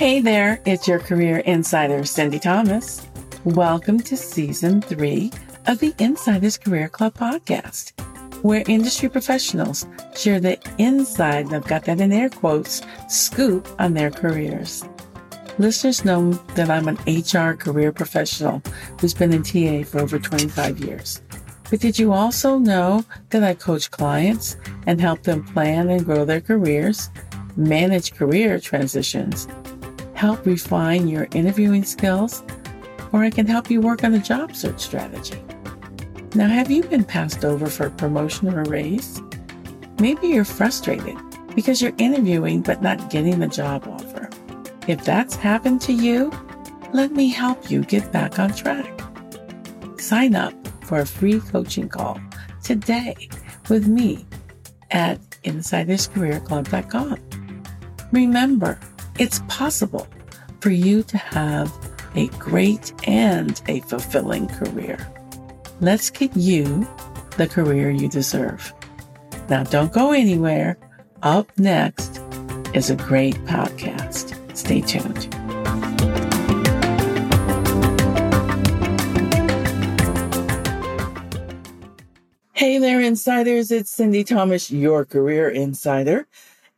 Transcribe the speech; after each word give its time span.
Hey 0.00 0.20
there, 0.20 0.62
it's 0.64 0.88
your 0.88 0.98
career 0.98 1.40
insider, 1.40 2.06
Cindy 2.06 2.38
Thomas. 2.38 3.06
Welcome 3.44 4.00
to 4.00 4.16
season 4.16 4.80
three 4.80 5.30
of 5.66 5.78
the 5.78 5.92
Insiders 5.98 6.56
Career 6.56 6.88
Club 6.88 7.12
podcast, 7.12 7.92
where 8.42 8.64
industry 8.66 9.10
professionals 9.10 9.86
share 10.16 10.40
the 10.40 10.58
inside, 10.78 11.52
I've 11.52 11.66
got 11.66 11.84
that 11.84 12.00
in 12.00 12.12
air 12.12 12.30
quotes, 12.30 12.80
scoop 13.10 13.68
on 13.78 13.92
their 13.92 14.10
careers. 14.10 14.88
Listeners 15.58 16.02
know 16.02 16.32
that 16.54 16.70
I'm 16.70 16.88
an 16.88 16.96
HR 17.06 17.52
career 17.54 17.92
professional 17.92 18.62
who's 19.02 19.12
been 19.12 19.34
in 19.34 19.42
TA 19.42 19.86
for 19.86 20.00
over 20.00 20.18
25 20.18 20.78
years. 20.78 21.20
But 21.68 21.80
did 21.80 21.98
you 21.98 22.14
also 22.14 22.56
know 22.56 23.04
that 23.28 23.44
I 23.44 23.52
coach 23.52 23.90
clients 23.90 24.56
and 24.86 24.98
help 24.98 25.24
them 25.24 25.44
plan 25.44 25.90
and 25.90 26.06
grow 26.06 26.24
their 26.24 26.40
careers, 26.40 27.10
manage 27.54 28.14
career 28.14 28.58
transitions, 28.58 29.46
help 30.20 30.44
refine 30.44 31.08
your 31.08 31.26
interviewing 31.32 31.82
skills, 31.82 32.42
or 33.10 33.24
I 33.24 33.30
can 33.30 33.46
help 33.46 33.70
you 33.70 33.80
work 33.80 34.04
on 34.04 34.12
a 34.12 34.18
job 34.18 34.54
search 34.54 34.78
strategy? 34.78 35.42
Now, 36.34 36.46
have 36.46 36.70
you 36.70 36.82
been 36.82 37.04
passed 37.04 37.42
over 37.42 37.68
for 37.68 37.86
a 37.86 37.90
promotion 37.90 38.52
or 38.52 38.60
a 38.60 38.68
raise? 38.68 39.18
Maybe 39.98 40.28
you're 40.28 40.44
frustrated 40.44 41.16
because 41.56 41.80
you're 41.80 41.94
interviewing 41.96 42.60
but 42.60 42.82
not 42.82 43.08
getting 43.08 43.38
the 43.38 43.46
job 43.46 43.88
offer. 43.88 44.28
If 44.86 45.06
that's 45.06 45.36
happened 45.36 45.80
to 45.82 45.94
you, 45.94 46.30
let 46.92 47.12
me 47.12 47.30
help 47.30 47.70
you 47.70 47.82
get 47.82 48.12
back 48.12 48.38
on 48.38 48.52
track. 48.52 49.00
Sign 49.96 50.34
up 50.34 50.52
for 50.84 51.00
a 51.00 51.06
free 51.06 51.40
coaching 51.40 51.88
call 51.88 52.20
today 52.62 53.30
with 53.70 53.88
me 53.88 54.26
at 54.90 55.18
insiderscareerclub.com. 55.44 57.16
Remember, 58.12 58.78
it's 59.20 59.40
possible 59.48 60.08
for 60.60 60.70
you 60.70 61.02
to 61.02 61.18
have 61.18 61.70
a 62.14 62.28
great 62.38 62.94
and 63.06 63.60
a 63.68 63.80
fulfilling 63.80 64.48
career. 64.48 65.06
Let's 65.80 66.08
get 66.08 66.34
you 66.34 66.88
the 67.36 67.46
career 67.46 67.90
you 67.90 68.08
deserve. 68.08 68.72
Now, 69.50 69.62
don't 69.64 69.92
go 69.92 70.12
anywhere. 70.12 70.78
Up 71.22 71.46
next 71.58 72.18
is 72.72 72.88
a 72.88 72.96
great 72.96 73.34
podcast. 73.44 74.34
Stay 74.56 74.80
tuned. 74.80 75.28
Hey 82.54 82.78
there, 82.78 83.02
insiders. 83.02 83.70
It's 83.70 83.90
Cindy 83.90 84.24
Thomas, 84.24 84.70
your 84.70 85.04
career 85.04 85.50
insider. 85.50 86.26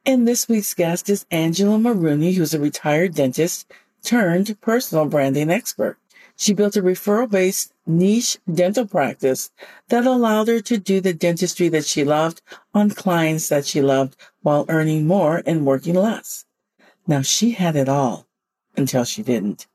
And 0.05 0.27
this 0.27 0.49
week's 0.49 0.75
guest 0.75 1.09
is 1.09 1.27
Angela 1.31 1.79
Mulrooney, 1.79 2.33
who's 2.33 2.53
a 2.53 2.59
retired 2.59 3.15
dentist 3.15 3.73
turned 4.03 4.61
personal 4.61 5.07
branding 5.07 5.49
expert. 5.49 5.97
She 6.37 6.55
built 6.55 6.75
a 6.75 6.83
referral 6.83 7.31
based 7.31 7.73
niche 7.87 8.39
dental 8.53 8.85
practice 8.85 9.53
that 9.91 10.05
allowed 10.05 10.49
her 10.49 10.61
to 10.61 10.77
do 10.77 11.01
the 11.01 11.15
dentistry 11.15 11.69
that 11.69 11.85
she 11.85 12.03
loved 12.03 12.43
on 12.75 12.91
clients 12.91 13.49
that 13.49 13.65
she 13.65 13.81
loved 13.81 14.17
while 14.41 14.67
earning 14.69 15.07
more 15.07 15.41
and 15.47 15.65
working 15.65 15.95
less. 15.95 16.47
Now 17.07 17.23
she 17.23 17.53
had 17.53 17.77
it 17.77 17.89
all 17.89 18.27
until 18.77 19.05
she 19.05 19.23
didn't. 19.23 19.69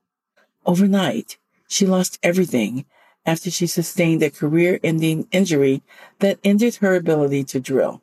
Overnight, 0.65 1.37
she 1.69 1.85
lost 1.85 2.19
everything 2.21 2.85
after 3.25 3.49
she 3.49 3.65
sustained 3.65 4.21
a 4.23 4.29
career 4.29 4.77
ending 4.83 5.29
injury 5.31 5.83
that 6.19 6.39
ended 6.43 6.75
her 6.75 6.95
ability 6.95 7.45
to 7.45 7.61
drill. 7.61 8.01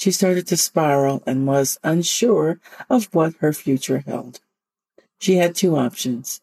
She 0.00 0.12
started 0.12 0.46
to 0.46 0.56
spiral 0.56 1.22
and 1.26 1.46
was 1.46 1.78
unsure 1.84 2.58
of 2.88 3.12
what 3.12 3.34
her 3.40 3.52
future 3.52 3.98
held. 3.98 4.40
She 5.18 5.36
had 5.36 5.54
two 5.54 5.76
options. 5.76 6.40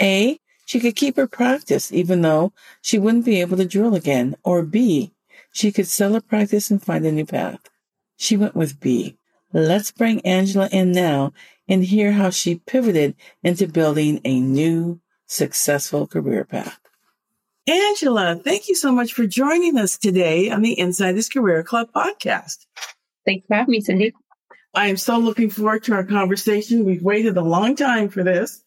A, 0.00 0.38
she 0.64 0.78
could 0.78 0.94
keep 0.94 1.16
her 1.16 1.26
practice 1.26 1.92
even 1.92 2.22
though 2.22 2.52
she 2.80 3.00
wouldn't 3.00 3.24
be 3.24 3.40
able 3.40 3.56
to 3.56 3.64
drill 3.64 3.96
again. 3.96 4.36
Or 4.44 4.62
B, 4.62 5.10
she 5.50 5.72
could 5.72 5.88
sell 5.88 6.12
her 6.12 6.20
practice 6.20 6.70
and 6.70 6.80
find 6.80 7.04
a 7.04 7.10
new 7.10 7.26
path. 7.26 7.58
She 8.16 8.36
went 8.36 8.54
with 8.54 8.78
B. 8.78 9.18
Let's 9.52 9.90
bring 9.90 10.24
Angela 10.24 10.68
in 10.70 10.92
now 10.92 11.32
and 11.66 11.82
hear 11.82 12.12
how 12.12 12.30
she 12.30 12.62
pivoted 12.64 13.16
into 13.42 13.66
building 13.66 14.20
a 14.24 14.38
new 14.38 15.00
successful 15.26 16.06
career 16.06 16.44
path. 16.44 16.78
Angela, 17.66 18.36
thank 18.36 18.68
you 18.68 18.76
so 18.76 18.92
much 18.92 19.12
for 19.12 19.26
joining 19.26 19.76
us 19.76 19.98
today 19.98 20.48
on 20.48 20.62
the 20.62 20.78
Insiders 20.78 21.28
Career 21.28 21.64
Club 21.64 21.90
podcast. 21.92 22.66
Thanks 23.24 23.46
for 23.46 23.54
having 23.54 23.72
me, 23.72 23.80
Cindy. 23.80 24.12
I 24.74 24.88
am 24.88 24.96
so 24.96 25.18
looking 25.18 25.50
forward 25.50 25.84
to 25.84 25.94
our 25.94 26.04
conversation. 26.04 26.84
We've 26.84 27.02
waited 27.02 27.36
a 27.36 27.42
long 27.42 27.74
time 27.74 28.08
for 28.08 28.22
this. 28.22 28.62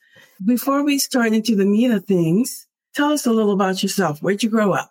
Before 0.46 0.84
we 0.84 1.00
start 1.00 1.34
into 1.34 1.56
the 1.56 1.66
meat 1.66 1.92
of 1.92 2.06
things, 2.06 2.68
tell 2.94 3.12
us 3.12 3.26
a 3.26 3.32
little 3.32 3.54
about 3.54 3.82
yourself. 3.82 4.22
Where'd 4.22 4.44
you 4.44 4.50
grow 4.50 4.74
up? 4.74 4.90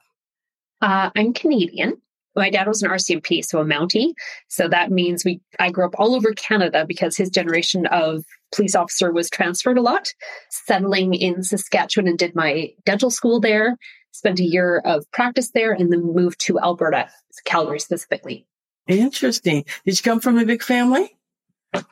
Uh, 0.81 1.11
I'm 1.15 1.35
Canadian. 1.35 2.01
My 2.35 2.49
dad 2.49 2.67
was 2.67 2.83
an 2.83 2.91
RCMP, 2.91 3.45
so 3.45 3.61
a 3.61 3.65
Mountie. 3.65 4.15
So 4.49 4.69
that 4.69 4.91
means 4.91 5.25
we 5.25 5.41
I 5.61 5.71
grew 5.71 5.85
up 5.85 5.95
all 5.99 6.15
over 6.15 6.33
Canada 6.33 6.87
because 6.87 7.17
his 7.17 7.29
generation 7.29 7.87
of 7.87 8.25
police 8.55 8.75
officer 8.75 9.13
was 9.13 9.29
transferred 9.29 9.77
a 9.77 9.83
lot. 9.83 10.09
Settling 10.49 11.13
in 11.13 11.43
Saskatchewan 11.43 12.09
and 12.09 12.19
did 12.19 12.35
my 12.35 12.71
dental 12.87 13.11
school 13.11 13.39
there, 13.39 13.77
spent 14.13 14.41
a 14.41 14.45
year 14.45 14.79
of 14.79 15.05
practice 15.13 15.51
there, 15.51 15.73
and 15.73 15.93
then 15.93 16.15
moved 16.15 16.41
to 16.47 16.59
Alberta, 16.59 17.09
Calgary 17.45 17.81
specifically. 17.81 18.47
Interesting. 18.89 19.65
Did 19.85 19.99
you 19.99 20.03
come 20.03 20.21
from 20.21 20.39
a 20.39 20.45
big 20.45 20.63
family? 20.63 21.17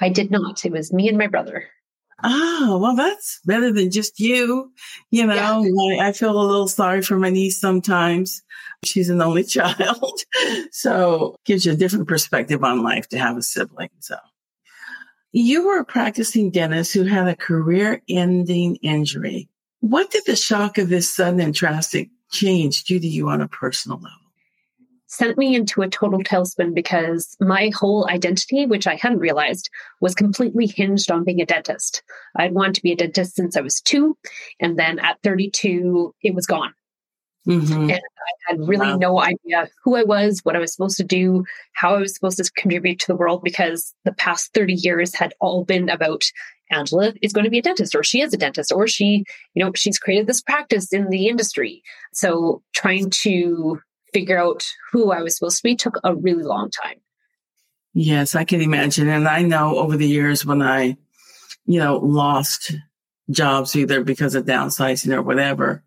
I 0.00 0.08
did 0.08 0.30
not. 0.30 0.64
It 0.64 0.72
was 0.72 0.92
me 0.92 1.08
and 1.08 1.16
my 1.16 1.26
brother. 1.26 1.68
Oh, 2.22 2.78
well, 2.82 2.96
that's 2.96 3.40
better 3.46 3.72
than 3.72 3.90
just 3.90 4.20
you. 4.20 4.72
You 5.10 5.26
know, 5.26 5.62
yeah. 5.62 6.04
I, 6.04 6.08
I, 6.08 6.12
feel 6.12 6.38
a 6.38 6.42
little 6.42 6.68
sorry 6.68 7.00
for 7.02 7.18
my 7.18 7.30
niece 7.30 7.58
sometimes. 7.58 8.42
She's 8.84 9.08
an 9.08 9.22
only 9.22 9.44
child. 9.44 10.20
so 10.70 11.36
gives 11.44 11.64
you 11.64 11.72
a 11.72 11.76
different 11.76 12.08
perspective 12.08 12.62
on 12.62 12.82
life 12.82 13.08
to 13.08 13.18
have 13.18 13.36
a 13.36 13.42
sibling. 13.42 13.88
So 14.00 14.16
you 15.32 15.66
were 15.66 15.78
a 15.78 15.84
practicing 15.84 16.50
dentist 16.50 16.92
who 16.92 17.04
had 17.04 17.28
a 17.28 17.36
career 17.36 18.02
ending 18.08 18.76
injury. 18.76 19.48
What 19.80 20.10
did 20.10 20.24
the 20.26 20.36
shock 20.36 20.76
of 20.76 20.88
this 20.88 21.12
sudden 21.12 21.40
and 21.40 21.54
drastic 21.54 22.10
change 22.30 22.84
do 22.84 22.98
to 22.98 23.06
you 23.06 23.28
on 23.30 23.40
a 23.40 23.48
personal 23.48 23.98
level? 23.98 24.19
Sent 25.10 25.36
me 25.36 25.56
into 25.56 25.82
a 25.82 25.88
total 25.88 26.20
tailspin 26.20 26.72
because 26.72 27.36
my 27.40 27.70
whole 27.74 28.08
identity, 28.08 28.64
which 28.64 28.86
I 28.86 28.94
hadn't 28.94 29.18
realized, 29.18 29.68
was 30.00 30.14
completely 30.14 30.66
hinged 30.66 31.10
on 31.10 31.24
being 31.24 31.40
a 31.40 31.46
dentist. 31.46 32.02
I'd 32.36 32.54
wanted 32.54 32.76
to 32.76 32.82
be 32.82 32.92
a 32.92 32.96
dentist 32.96 33.34
since 33.34 33.56
I 33.56 33.60
was 33.60 33.80
two. 33.80 34.16
And 34.60 34.78
then 34.78 35.00
at 35.00 35.18
32, 35.24 36.14
it 36.22 36.34
was 36.34 36.46
gone. 36.46 36.72
Mm-hmm. 37.48 37.90
And 37.90 37.92
I 37.92 38.32
had 38.46 38.60
really 38.60 38.86
wow. 38.86 38.96
no 38.98 39.20
idea 39.20 39.68
who 39.82 39.96
I 39.96 40.04
was, 40.04 40.40
what 40.44 40.54
I 40.54 40.60
was 40.60 40.72
supposed 40.72 40.98
to 40.98 41.04
do, 41.04 41.44
how 41.72 41.96
I 41.96 41.98
was 41.98 42.14
supposed 42.14 42.36
to 42.36 42.48
contribute 42.56 43.00
to 43.00 43.06
the 43.08 43.16
world 43.16 43.42
because 43.42 43.92
the 44.04 44.12
past 44.12 44.54
30 44.54 44.74
years 44.74 45.14
had 45.14 45.34
all 45.40 45.64
been 45.64 45.88
about 45.88 46.24
Angela 46.70 47.14
is 47.20 47.32
going 47.32 47.44
to 47.44 47.50
be 47.50 47.58
a 47.58 47.62
dentist 47.62 47.96
or 47.96 48.04
she 48.04 48.20
is 48.20 48.32
a 48.32 48.36
dentist 48.36 48.70
or 48.70 48.86
she, 48.86 49.24
you 49.54 49.64
know, 49.64 49.72
she's 49.74 49.98
created 49.98 50.28
this 50.28 50.40
practice 50.40 50.92
in 50.92 51.08
the 51.08 51.26
industry. 51.26 51.82
So 52.12 52.62
trying 52.74 53.10
to 53.22 53.80
figure 54.12 54.38
out 54.38 54.64
who 54.92 55.12
I 55.12 55.22
was 55.22 55.36
supposed 55.36 55.58
to 55.58 55.62
be 55.62 55.76
took 55.76 55.98
a 56.04 56.14
really 56.14 56.42
long 56.42 56.70
time. 56.70 57.00
Yes, 57.92 58.34
I 58.34 58.44
can 58.44 58.60
imagine. 58.60 59.08
And 59.08 59.26
I 59.26 59.42
know 59.42 59.76
over 59.78 59.96
the 59.96 60.06
years 60.06 60.46
when 60.46 60.62
I, 60.62 60.96
you 61.66 61.80
know, 61.80 61.98
lost 61.98 62.74
jobs 63.30 63.74
either 63.76 64.02
because 64.02 64.34
of 64.34 64.44
downsizing 64.44 65.14
or 65.14 65.22
whatever, 65.22 65.82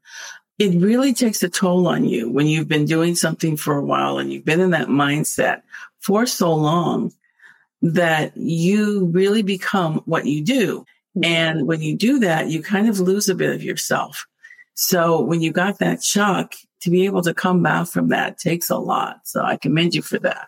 it 0.60 0.82
really 0.82 1.14
takes 1.14 1.42
a 1.44 1.50
toll 1.50 1.88
on 1.88 2.06
you 2.06 2.30
when 2.30 2.48
you've 2.48 2.68
been 2.68 2.86
doing 2.86 3.16
something 3.16 3.58
for 3.58 3.78
a 3.78 3.86
while 3.86 4.18
and 4.18 4.32
you've 4.32 4.46
been 4.46 4.60
in 4.60 4.72
that 4.72 4.88
mindset 4.88 5.62
for 6.00 6.26
so 6.26 6.54
long 6.54 7.12
that 7.82 8.36
you 8.38 9.06
really 9.08 9.42
become 9.42 10.02
what 10.06 10.26
you 10.26 10.44
do. 10.44 10.86
Mm-hmm. 11.18 11.26
And 11.26 11.68
when 11.68 11.82
you 11.82 11.98
do 11.98 12.20
that, 12.20 12.48
you 12.48 12.62
kind 12.62 12.88
of 12.88 13.00
lose 13.00 13.30
a 13.30 13.36
bit 13.36 13.54
of 13.54 13.64
yourself. 13.64 14.26
So 14.74 15.22
when 15.22 15.42
you 15.42 15.52
got 15.52 15.80
that 15.80 16.04
shock, 16.04 16.54
to 16.84 16.90
be 16.90 17.06
able 17.06 17.24
to 17.24 17.34
come 17.34 17.62
back 17.62 17.88
from 17.88 18.10
that 18.10 18.38
takes 18.38 18.70
a 18.70 18.78
lot. 18.78 19.22
So 19.26 19.42
I 19.44 19.58
commend 19.58 19.96
you 19.96 20.02
for 20.02 20.20
that. 20.20 20.48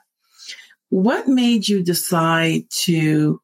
What 0.89 1.27
made 1.27 1.67
you 1.67 1.83
decide 1.83 2.63
to 2.83 3.41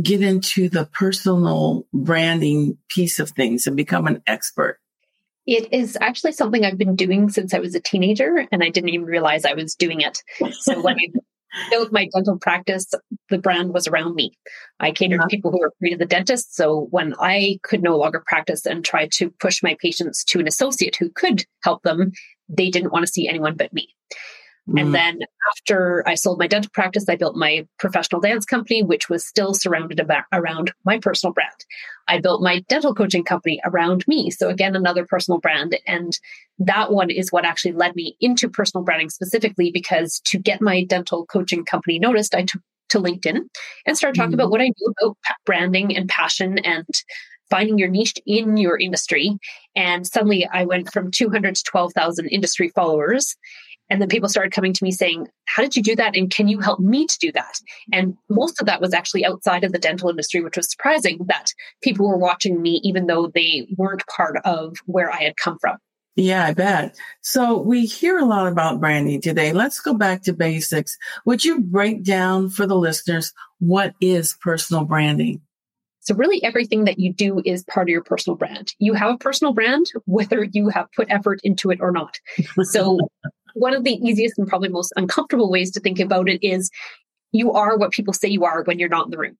get 0.00 0.22
into 0.22 0.70
the 0.70 0.86
personal 0.86 1.86
branding 1.92 2.78
piece 2.88 3.18
of 3.18 3.30
things 3.30 3.66
and 3.66 3.76
become 3.76 4.06
an 4.06 4.22
expert? 4.26 4.78
It 5.46 5.72
is 5.72 5.98
actually 6.00 6.32
something 6.32 6.64
I've 6.64 6.78
been 6.78 6.96
doing 6.96 7.28
since 7.28 7.52
I 7.52 7.58
was 7.58 7.74
a 7.74 7.80
teenager, 7.80 8.46
and 8.50 8.62
I 8.62 8.70
didn't 8.70 8.90
even 8.90 9.06
realize 9.06 9.44
I 9.44 9.54
was 9.54 9.74
doing 9.74 10.00
it. 10.00 10.22
So 10.60 10.80
when 10.80 10.94
I 10.94 11.06
built 11.70 11.92
my 11.92 12.08
dental 12.14 12.38
practice, 12.38 12.88
the 13.30 13.38
brand 13.38 13.72
was 13.72 13.86
around 13.86 14.14
me. 14.14 14.32
I 14.80 14.90
catered 14.90 15.20
to 15.20 15.26
people 15.26 15.50
who 15.50 15.60
were 15.60 15.72
pre 15.78 15.90
to 15.90 15.96
the 15.96 16.06
dentist. 16.06 16.54
So 16.54 16.88
when 16.90 17.14
I 17.20 17.58
could 17.62 17.82
no 17.82 17.96
longer 17.96 18.22
practice 18.26 18.66
and 18.66 18.84
try 18.84 19.08
to 19.12 19.30
push 19.40 19.62
my 19.62 19.76
patients 19.80 20.24
to 20.24 20.40
an 20.40 20.48
associate 20.48 20.96
who 20.96 21.10
could 21.10 21.44
help 21.62 21.82
them, 21.82 22.12
they 22.48 22.70
didn't 22.70 22.92
want 22.92 23.06
to 23.06 23.12
see 23.12 23.28
anyone 23.28 23.56
but 23.56 23.72
me. 23.72 23.88
Mm-hmm. 24.68 24.78
And 24.78 24.94
then 24.94 25.18
after 25.50 26.04
I 26.06 26.14
sold 26.14 26.38
my 26.38 26.46
dental 26.46 26.70
practice, 26.72 27.08
I 27.08 27.16
built 27.16 27.36
my 27.36 27.66
professional 27.78 28.20
dance 28.20 28.44
company, 28.44 28.82
which 28.82 29.08
was 29.08 29.26
still 29.26 29.54
surrounded 29.54 29.98
about, 29.98 30.24
around 30.32 30.72
my 30.84 30.98
personal 30.98 31.32
brand. 31.32 31.50
I 32.06 32.20
built 32.20 32.42
my 32.42 32.60
dental 32.68 32.94
coaching 32.94 33.24
company 33.24 33.60
around 33.64 34.06
me. 34.06 34.30
So 34.30 34.48
again, 34.48 34.76
another 34.76 35.04
personal 35.04 35.40
brand. 35.40 35.76
And 35.86 36.16
that 36.58 36.92
one 36.92 37.10
is 37.10 37.32
what 37.32 37.44
actually 37.44 37.72
led 37.72 37.96
me 37.96 38.16
into 38.20 38.48
personal 38.48 38.84
branding 38.84 39.10
specifically 39.10 39.72
because 39.72 40.20
to 40.26 40.38
get 40.38 40.60
my 40.60 40.84
dental 40.84 41.26
coaching 41.26 41.64
company 41.64 41.98
noticed, 41.98 42.34
I 42.34 42.42
took 42.42 42.62
to 42.90 43.00
LinkedIn 43.00 43.40
and 43.86 43.96
started 43.96 44.16
talking 44.16 44.32
mm-hmm. 44.32 44.34
about 44.34 44.50
what 44.50 44.60
I 44.60 44.70
knew 44.78 44.94
about 45.00 45.16
branding 45.44 45.96
and 45.96 46.08
passion 46.08 46.58
and 46.58 46.86
finding 47.50 47.78
your 47.78 47.88
niche 47.88 48.14
in 48.24 48.56
your 48.56 48.78
industry. 48.78 49.38
And 49.76 50.06
suddenly 50.06 50.48
I 50.50 50.64
went 50.64 50.92
from 50.92 51.10
200 51.10 51.54
to 51.54 51.62
12,000 51.64 52.26
industry 52.28 52.70
followers. 52.74 53.36
And 53.92 54.00
then 54.00 54.08
people 54.08 54.30
started 54.30 54.54
coming 54.54 54.72
to 54.72 54.82
me 54.82 54.90
saying, 54.90 55.28
How 55.44 55.62
did 55.62 55.76
you 55.76 55.82
do 55.82 55.94
that? 55.96 56.16
And 56.16 56.30
can 56.30 56.48
you 56.48 56.60
help 56.60 56.80
me 56.80 57.06
to 57.06 57.18
do 57.18 57.30
that? 57.32 57.60
And 57.92 58.16
most 58.30 58.58
of 58.58 58.64
that 58.64 58.80
was 58.80 58.94
actually 58.94 59.26
outside 59.26 59.64
of 59.64 59.72
the 59.72 59.78
dental 59.78 60.08
industry, 60.08 60.40
which 60.40 60.56
was 60.56 60.70
surprising 60.70 61.18
that 61.28 61.52
people 61.82 62.08
were 62.08 62.16
watching 62.16 62.62
me, 62.62 62.80
even 62.84 63.06
though 63.06 63.26
they 63.26 63.66
weren't 63.76 64.02
part 64.06 64.38
of 64.46 64.78
where 64.86 65.12
I 65.12 65.24
had 65.24 65.36
come 65.36 65.58
from. 65.60 65.76
Yeah, 66.16 66.46
I 66.46 66.54
bet. 66.54 66.96
So 67.20 67.58
we 67.58 67.84
hear 67.84 68.18
a 68.18 68.24
lot 68.24 68.46
about 68.46 68.80
branding 68.80 69.20
today. 69.20 69.52
Let's 69.52 69.78
go 69.78 69.92
back 69.92 70.22
to 70.22 70.32
basics. 70.32 70.96
Would 71.26 71.44
you 71.44 71.60
break 71.60 72.02
down 72.02 72.48
for 72.48 72.66
the 72.66 72.76
listeners 72.76 73.34
what 73.58 73.92
is 74.00 74.38
personal 74.40 74.86
branding? 74.86 75.42
So, 76.00 76.14
really, 76.16 76.42
everything 76.42 76.86
that 76.86 76.98
you 76.98 77.12
do 77.12 77.40
is 77.44 77.62
part 77.62 77.84
of 77.84 77.88
your 77.88 78.02
personal 78.02 78.36
brand. 78.36 78.74
You 78.78 78.94
have 78.94 79.14
a 79.14 79.18
personal 79.18 79.52
brand, 79.52 79.86
whether 80.04 80.42
you 80.42 80.68
have 80.70 80.88
put 80.96 81.08
effort 81.10 81.40
into 81.44 81.70
it 81.70 81.78
or 81.80 81.92
not. 81.92 82.18
So, 82.62 82.98
one 83.54 83.74
of 83.74 83.84
the 83.84 83.94
easiest 83.94 84.38
and 84.38 84.48
probably 84.48 84.68
most 84.68 84.92
uncomfortable 84.96 85.50
ways 85.50 85.70
to 85.72 85.80
think 85.80 86.00
about 86.00 86.28
it 86.28 86.44
is 86.46 86.70
you 87.32 87.52
are 87.52 87.76
what 87.76 87.92
people 87.92 88.12
say 88.12 88.28
you 88.28 88.44
are 88.44 88.62
when 88.64 88.78
you're 88.78 88.88
not 88.88 89.06
in 89.06 89.10
the 89.10 89.18
room. 89.18 89.36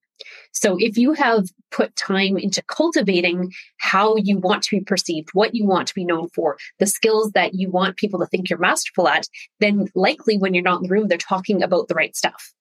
So 0.53 0.77
if 0.79 0.97
you 0.97 1.13
have 1.15 1.49
put 1.71 1.95
time 1.97 2.37
into 2.37 2.63
cultivating 2.63 3.53
how 3.79 4.17
you 4.17 4.39
want 4.39 4.63
to 4.65 4.79
be 4.79 4.85
perceived, 4.85 5.31
what 5.33 5.55
you 5.55 5.67
want 5.67 5.89
to 5.89 5.95
be 5.95 6.05
known 6.05 6.29
for, 6.29 6.59
the 6.79 6.87
skills 6.87 7.33
that 7.33 7.55
you 7.55 7.71
want 7.71 7.97
people 7.97 8.21
to 8.21 8.27
think 8.27 8.49
you're 8.49 8.59
masterful 8.59 9.09
at, 9.09 9.27
then 9.61 9.89
likely 9.95 10.39
when 10.39 10.55
you're 10.55 10.63
not 10.63 10.81
in 10.81 10.85
the 10.85 10.93
room, 10.93 11.09
they're 11.09 11.19
talking 11.19 11.63
about 11.63 11.89
the 11.89 11.95
right 11.95 12.15
stuff. 12.15 12.53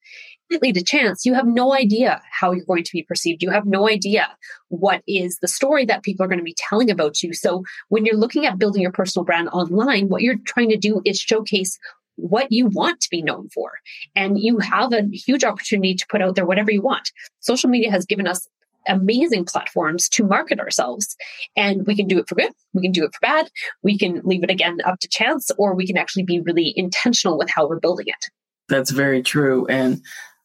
Completely 0.52 0.78
to 0.80 0.84
chance, 0.84 1.24
you 1.24 1.32
have 1.32 1.46
no 1.46 1.72
idea 1.72 2.20
how 2.30 2.52
you're 2.52 2.66
going 2.66 2.84
to 2.84 2.92
be 2.92 3.02
perceived. 3.02 3.42
You 3.42 3.50
have 3.50 3.64
no 3.64 3.88
idea 3.88 4.28
what 4.68 5.02
is 5.08 5.38
the 5.38 5.48
story 5.48 5.86
that 5.86 6.02
people 6.02 6.24
are 6.24 6.28
going 6.28 6.40
to 6.40 6.44
be 6.44 6.54
telling 6.58 6.90
about 6.90 7.22
you. 7.22 7.32
So 7.32 7.64
when 7.88 8.04
you're 8.04 8.18
looking 8.18 8.44
at 8.44 8.58
building 8.58 8.82
your 8.82 8.92
personal 8.92 9.24
brand 9.24 9.48
online, 9.48 10.10
what 10.10 10.20
you're 10.20 10.36
trying 10.44 10.68
to 10.68 10.76
do 10.76 11.00
is 11.06 11.18
showcase 11.18 11.78
what 12.16 12.52
you 12.52 12.66
want 12.66 13.00
to 13.00 13.08
be 13.10 13.22
known 13.22 13.48
for. 13.48 13.70
And 14.14 14.38
you 14.38 14.58
have 14.58 14.92
a 14.92 15.08
huge 15.10 15.42
opportunity 15.42 15.94
to 15.94 16.06
put 16.10 16.20
out 16.20 16.34
there 16.34 16.44
whatever 16.44 16.70
you 16.70 16.82
want. 16.82 17.10
Social 17.40 17.70
media 17.70 17.90
has 17.90 18.04
given 18.04 18.26
us 18.26 18.46
amazing 18.86 19.46
platforms 19.46 20.06
to 20.10 20.22
market 20.22 20.60
ourselves. 20.60 21.16
And 21.56 21.86
we 21.86 21.96
can 21.96 22.08
do 22.08 22.18
it 22.18 22.28
for 22.28 22.34
good, 22.34 22.52
we 22.74 22.82
can 22.82 22.92
do 22.92 23.04
it 23.04 23.14
for 23.14 23.20
bad, 23.22 23.48
we 23.82 23.96
can 23.96 24.20
leave 24.22 24.44
it 24.44 24.50
again 24.50 24.80
up 24.84 24.98
to 25.00 25.08
chance, 25.08 25.50
or 25.56 25.74
we 25.74 25.86
can 25.86 25.96
actually 25.96 26.24
be 26.24 26.42
really 26.42 26.74
intentional 26.76 27.38
with 27.38 27.48
how 27.48 27.66
we're 27.66 27.80
building 27.80 28.08
it. 28.08 28.26
That's 28.68 28.90
very 28.90 29.22
true. 29.22 29.66
And 29.66 30.02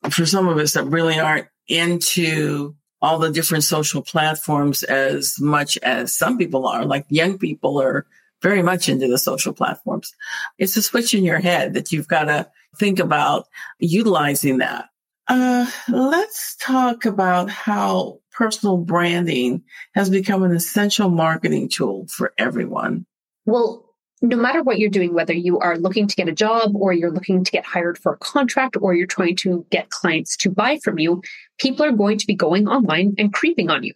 for 0.09 0.25
some 0.25 0.47
of 0.47 0.57
us 0.57 0.73
that 0.73 0.85
really 0.85 1.19
aren't 1.19 1.47
into 1.67 2.75
all 3.01 3.19
the 3.19 3.31
different 3.31 3.63
social 3.63 4.01
platforms 4.01 4.83
as 4.83 5.39
much 5.39 5.77
as 5.79 6.13
some 6.13 6.37
people 6.37 6.67
are, 6.67 6.85
like 6.85 7.05
young 7.09 7.37
people 7.37 7.81
are 7.81 8.05
very 8.41 8.61
much 8.61 8.89
into 8.89 9.07
the 9.07 9.17
social 9.17 9.53
platforms. 9.53 10.13
It's 10.57 10.77
a 10.77 10.81
switch 10.81 11.13
in 11.13 11.23
your 11.23 11.39
head 11.39 11.73
that 11.73 11.91
you've 11.91 12.07
got 12.07 12.25
to 12.25 12.49
think 12.77 12.99
about 12.99 13.47
utilizing 13.79 14.59
that. 14.59 14.89
Uh, 15.27 15.69
let's 15.89 16.55
talk 16.55 17.05
about 17.05 17.49
how 17.49 18.19
personal 18.31 18.77
branding 18.77 19.63
has 19.93 20.09
become 20.09 20.43
an 20.43 20.55
essential 20.55 21.09
marketing 21.09 21.69
tool 21.69 22.07
for 22.07 22.33
everyone. 22.37 23.05
Well, 23.45 23.86
no 24.21 24.37
matter 24.37 24.63
what 24.63 24.79
you're 24.79 24.89
doing, 24.89 25.13
whether 25.13 25.33
you 25.33 25.59
are 25.59 25.77
looking 25.77 26.07
to 26.07 26.15
get 26.15 26.27
a 26.27 26.33
job 26.33 26.75
or 26.75 26.91
you're 26.91 27.11
looking 27.11 27.43
to 27.43 27.51
get 27.51 27.65
hired 27.65 27.97
for 27.97 28.13
a 28.13 28.17
contract 28.17 28.75
or 28.81 28.93
you're 28.93 29.07
trying 29.07 29.35
to 29.37 29.65
get 29.69 29.89
clients 29.89 30.35
to 30.37 30.49
buy 30.49 30.79
from 30.83 30.97
you, 30.97 31.21
people 31.59 31.85
are 31.85 31.91
going 31.91 32.17
to 32.17 32.25
be 32.25 32.35
going 32.35 32.67
online 32.67 33.13
and 33.17 33.33
creeping 33.33 33.69
on 33.69 33.83
you. 33.83 33.93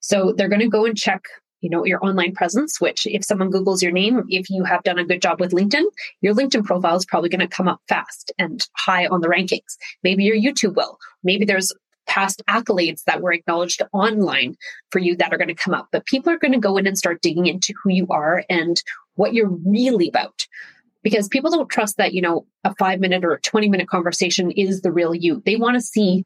So 0.00 0.32
they're 0.36 0.48
going 0.48 0.60
to 0.60 0.68
go 0.68 0.84
and 0.84 0.96
check 0.96 1.22
you 1.60 1.68
know 1.68 1.84
your 1.84 2.04
online 2.04 2.32
presence 2.34 2.80
which 2.80 3.04
if 3.06 3.24
someone 3.24 3.50
googles 3.50 3.82
your 3.82 3.90
name 3.90 4.22
if 4.28 4.48
you 4.48 4.62
have 4.62 4.80
done 4.84 4.96
a 4.96 5.04
good 5.04 5.20
job 5.20 5.40
with 5.40 5.50
linkedin 5.50 5.82
your 6.20 6.32
linkedin 6.32 6.64
profile 6.64 6.94
is 6.94 7.04
probably 7.04 7.28
going 7.28 7.40
to 7.40 7.48
come 7.48 7.66
up 7.66 7.80
fast 7.88 8.30
and 8.38 8.68
high 8.76 9.08
on 9.08 9.22
the 9.22 9.26
rankings. 9.28 9.76
Maybe 10.04 10.22
your 10.22 10.36
youtube 10.36 10.76
will. 10.76 10.98
Maybe 11.24 11.44
there's 11.44 11.72
past 12.08 12.42
accolades 12.48 13.04
that 13.04 13.20
were 13.20 13.32
acknowledged 13.32 13.82
online 13.92 14.56
for 14.90 14.98
you 14.98 15.14
that 15.16 15.32
are 15.32 15.36
going 15.36 15.48
to 15.48 15.54
come 15.54 15.74
up. 15.74 15.88
But 15.92 16.06
people 16.06 16.32
are 16.32 16.38
going 16.38 16.52
to 16.52 16.58
go 16.58 16.76
in 16.76 16.86
and 16.86 16.98
start 16.98 17.22
digging 17.22 17.46
into 17.46 17.74
who 17.82 17.90
you 17.90 18.06
are 18.08 18.42
and 18.48 18.82
what 19.18 19.34
you're 19.34 19.50
really 19.66 20.08
about 20.08 20.46
because 21.02 21.28
people 21.28 21.50
don't 21.50 21.68
trust 21.68 21.96
that 21.96 22.12
you 22.14 22.22
know 22.22 22.46
a 22.64 22.74
5 22.74 23.00
minute 23.00 23.24
or 23.24 23.32
a 23.32 23.40
20 23.40 23.68
minute 23.68 23.88
conversation 23.88 24.50
is 24.52 24.80
the 24.80 24.92
real 24.92 25.14
you 25.14 25.42
they 25.44 25.56
want 25.56 25.74
to 25.74 25.80
see 25.80 26.24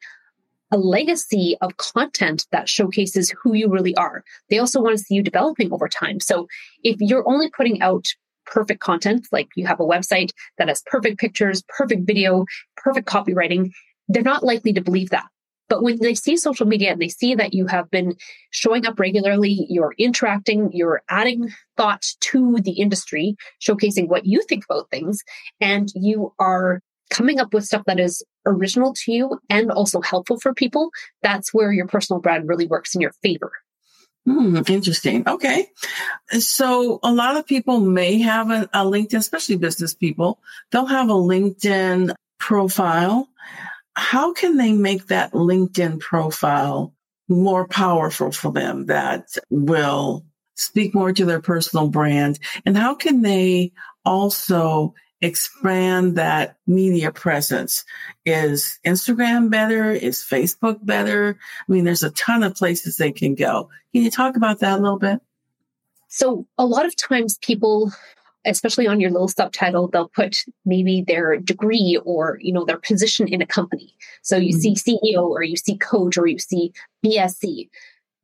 a 0.72 0.78
legacy 0.78 1.56
of 1.60 1.76
content 1.76 2.46
that 2.50 2.66
showcases 2.68 3.32
who 3.42 3.52
you 3.52 3.68
really 3.68 3.94
are. 3.96 4.24
They 4.48 4.58
also 4.58 4.80
want 4.80 4.96
to 4.96 5.04
see 5.04 5.14
you 5.14 5.22
developing 5.22 5.70
over 5.70 5.86
time. 5.86 6.18
So 6.18 6.48
if 6.82 6.96
you're 6.98 7.28
only 7.28 7.50
putting 7.50 7.82
out 7.82 8.06
perfect 8.46 8.80
content, 8.80 9.26
like 9.30 9.48
you 9.54 9.66
have 9.66 9.80
a 9.80 9.84
website 9.84 10.30
that 10.56 10.68
has 10.68 10.82
perfect 10.86 11.18
pictures, 11.18 11.62
perfect 11.68 12.06
video, 12.06 12.46
perfect 12.78 13.06
copywriting, 13.06 13.70
they're 14.08 14.22
not 14.22 14.42
likely 14.42 14.72
to 14.72 14.80
believe 14.80 15.10
that. 15.10 15.26
But 15.72 15.82
when 15.82 15.98
they 16.00 16.14
see 16.14 16.36
social 16.36 16.66
media 16.66 16.92
and 16.92 17.00
they 17.00 17.08
see 17.08 17.34
that 17.34 17.54
you 17.54 17.66
have 17.66 17.90
been 17.90 18.16
showing 18.50 18.84
up 18.84 19.00
regularly, 19.00 19.64
you're 19.70 19.94
interacting, 19.96 20.70
you're 20.74 21.00
adding 21.08 21.48
thought 21.78 22.04
to 22.20 22.58
the 22.60 22.72
industry, 22.72 23.36
showcasing 23.58 24.06
what 24.06 24.26
you 24.26 24.42
think 24.42 24.66
about 24.66 24.90
things, 24.90 25.22
and 25.62 25.88
you 25.94 26.34
are 26.38 26.82
coming 27.08 27.40
up 27.40 27.54
with 27.54 27.64
stuff 27.64 27.84
that 27.86 27.98
is 27.98 28.22
original 28.44 28.92
to 29.04 29.12
you 29.12 29.38
and 29.48 29.70
also 29.70 30.02
helpful 30.02 30.38
for 30.38 30.52
people, 30.52 30.90
that's 31.22 31.54
where 31.54 31.72
your 31.72 31.86
personal 31.86 32.20
brand 32.20 32.46
really 32.46 32.66
works 32.66 32.94
in 32.94 33.00
your 33.00 33.12
favor. 33.22 33.52
Hmm, 34.26 34.58
interesting. 34.68 35.26
Okay. 35.26 35.68
So 36.32 37.00
a 37.02 37.14
lot 37.14 37.38
of 37.38 37.46
people 37.46 37.80
may 37.80 38.18
have 38.18 38.50
a, 38.50 38.68
a 38.74 38.84
LinkedIn, 38.84 39.16
especially 39.16 39.56
business 39.56 39.94
people, 39.94 40.38
they'll 40.70 40.84
have 40.84 41.08
a 41.08 41.14
LinkedIn 41.14 42.14
profile. 42.38 43.30
How 43.94 44.32
can 44.32 44.56
they 44.56 44.72
make 44.72 45.08
that 45.08 45.32
LinkedIn 45.32 46.00
profile 46.00 46.94
more 47.28 47.66
powerful 47.66 48.32
for 48.32 48.52
them 48.52 48.86
that 48.86 49.28
will 49.50 50.24
speak 50.54 50.94
more 50.94 51.12
to 51.12 51.24
their 51.24 51.40
personal 51.40 51.88
brand? 51.88 52.38
And 52.64 52.76
how 52.76 52.94
can 52.94 53.22
they 53.22 53.72
also 54.04 54.94
expand 55.22 56.16
that 56.16 56.56
media 56.66 57.12
presence. 57.12 57.84
Is 58.26 58.78
Instagram 58.84 59.50
better? 59.50 59.92
Is 59.92 60.18
Facebook 60.18 60.84
better? 60.84 61.38
I 61.68 61.72
mean, 61.72 61.84
there's 61.84 62.02
a 62.02 62.10
ton 62.10 62.42
of 62.42 62.56
places 62.56 62.96
they 62.96 63.12
can 63.12 63.34
go. 63.34 63.70
Can 63.94 64.02
you 64.02 64.10
talk 64.10 64.36
about 64.36 64.60
that 64.60 64.78
a 64.78 64.82
little 64.82 64.98
bit? 64.98 65.20
So, 66.08 66.46
a 66.58 66.66
lot 66.66 66.84
of 66.84 66.94
times 66.96 67.38
people, 67.40 67.90
especially 68.44 68.86
on 68.86 69.00
your 69.00 69.10
little 69.10 69.28
subtitle, 69.28 69.88
they'll 69.88 70.08
put 70.08 70.44
maybe 70.64 71.02
their 71.06 71.36
degree 71.36 72.00
or, 72.04 72.38
you 72.40 72.52
know, 72.52 72.64
their 72.64 72.78
position 72.78 73.28
in 73.28 73.42
a 73.42 73.46
company. 73.46 73.94
So 74.22 74.36
you 74.36 74.54
mm-hmm. 74.56 74.74
see 74.74 74.98
CEO 74.98 75.22
or 75.22 75.42
you 75.42 75.56
see 75.56 75.76
coach 75.76 76.16
or 76.18 76.26
you 76.26 76.38
see 76.38 76.72
BSc 77.04 77.68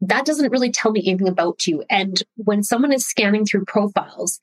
that 0.01 0.25
doesn't 0.25 0.53
really 0.53 0.71
tell 0.71 0.93
me 0.93 1.03
anything 1.07 1.29
about 1.29 1.67
you. 1.67 1.85
And 1.91 2.23
when 2.37 2.63
someone 2.63 2.93
is 2.93 3.07
scanning 3.07 3.45
through 3.45 3.65
profiles, 3.65 4.41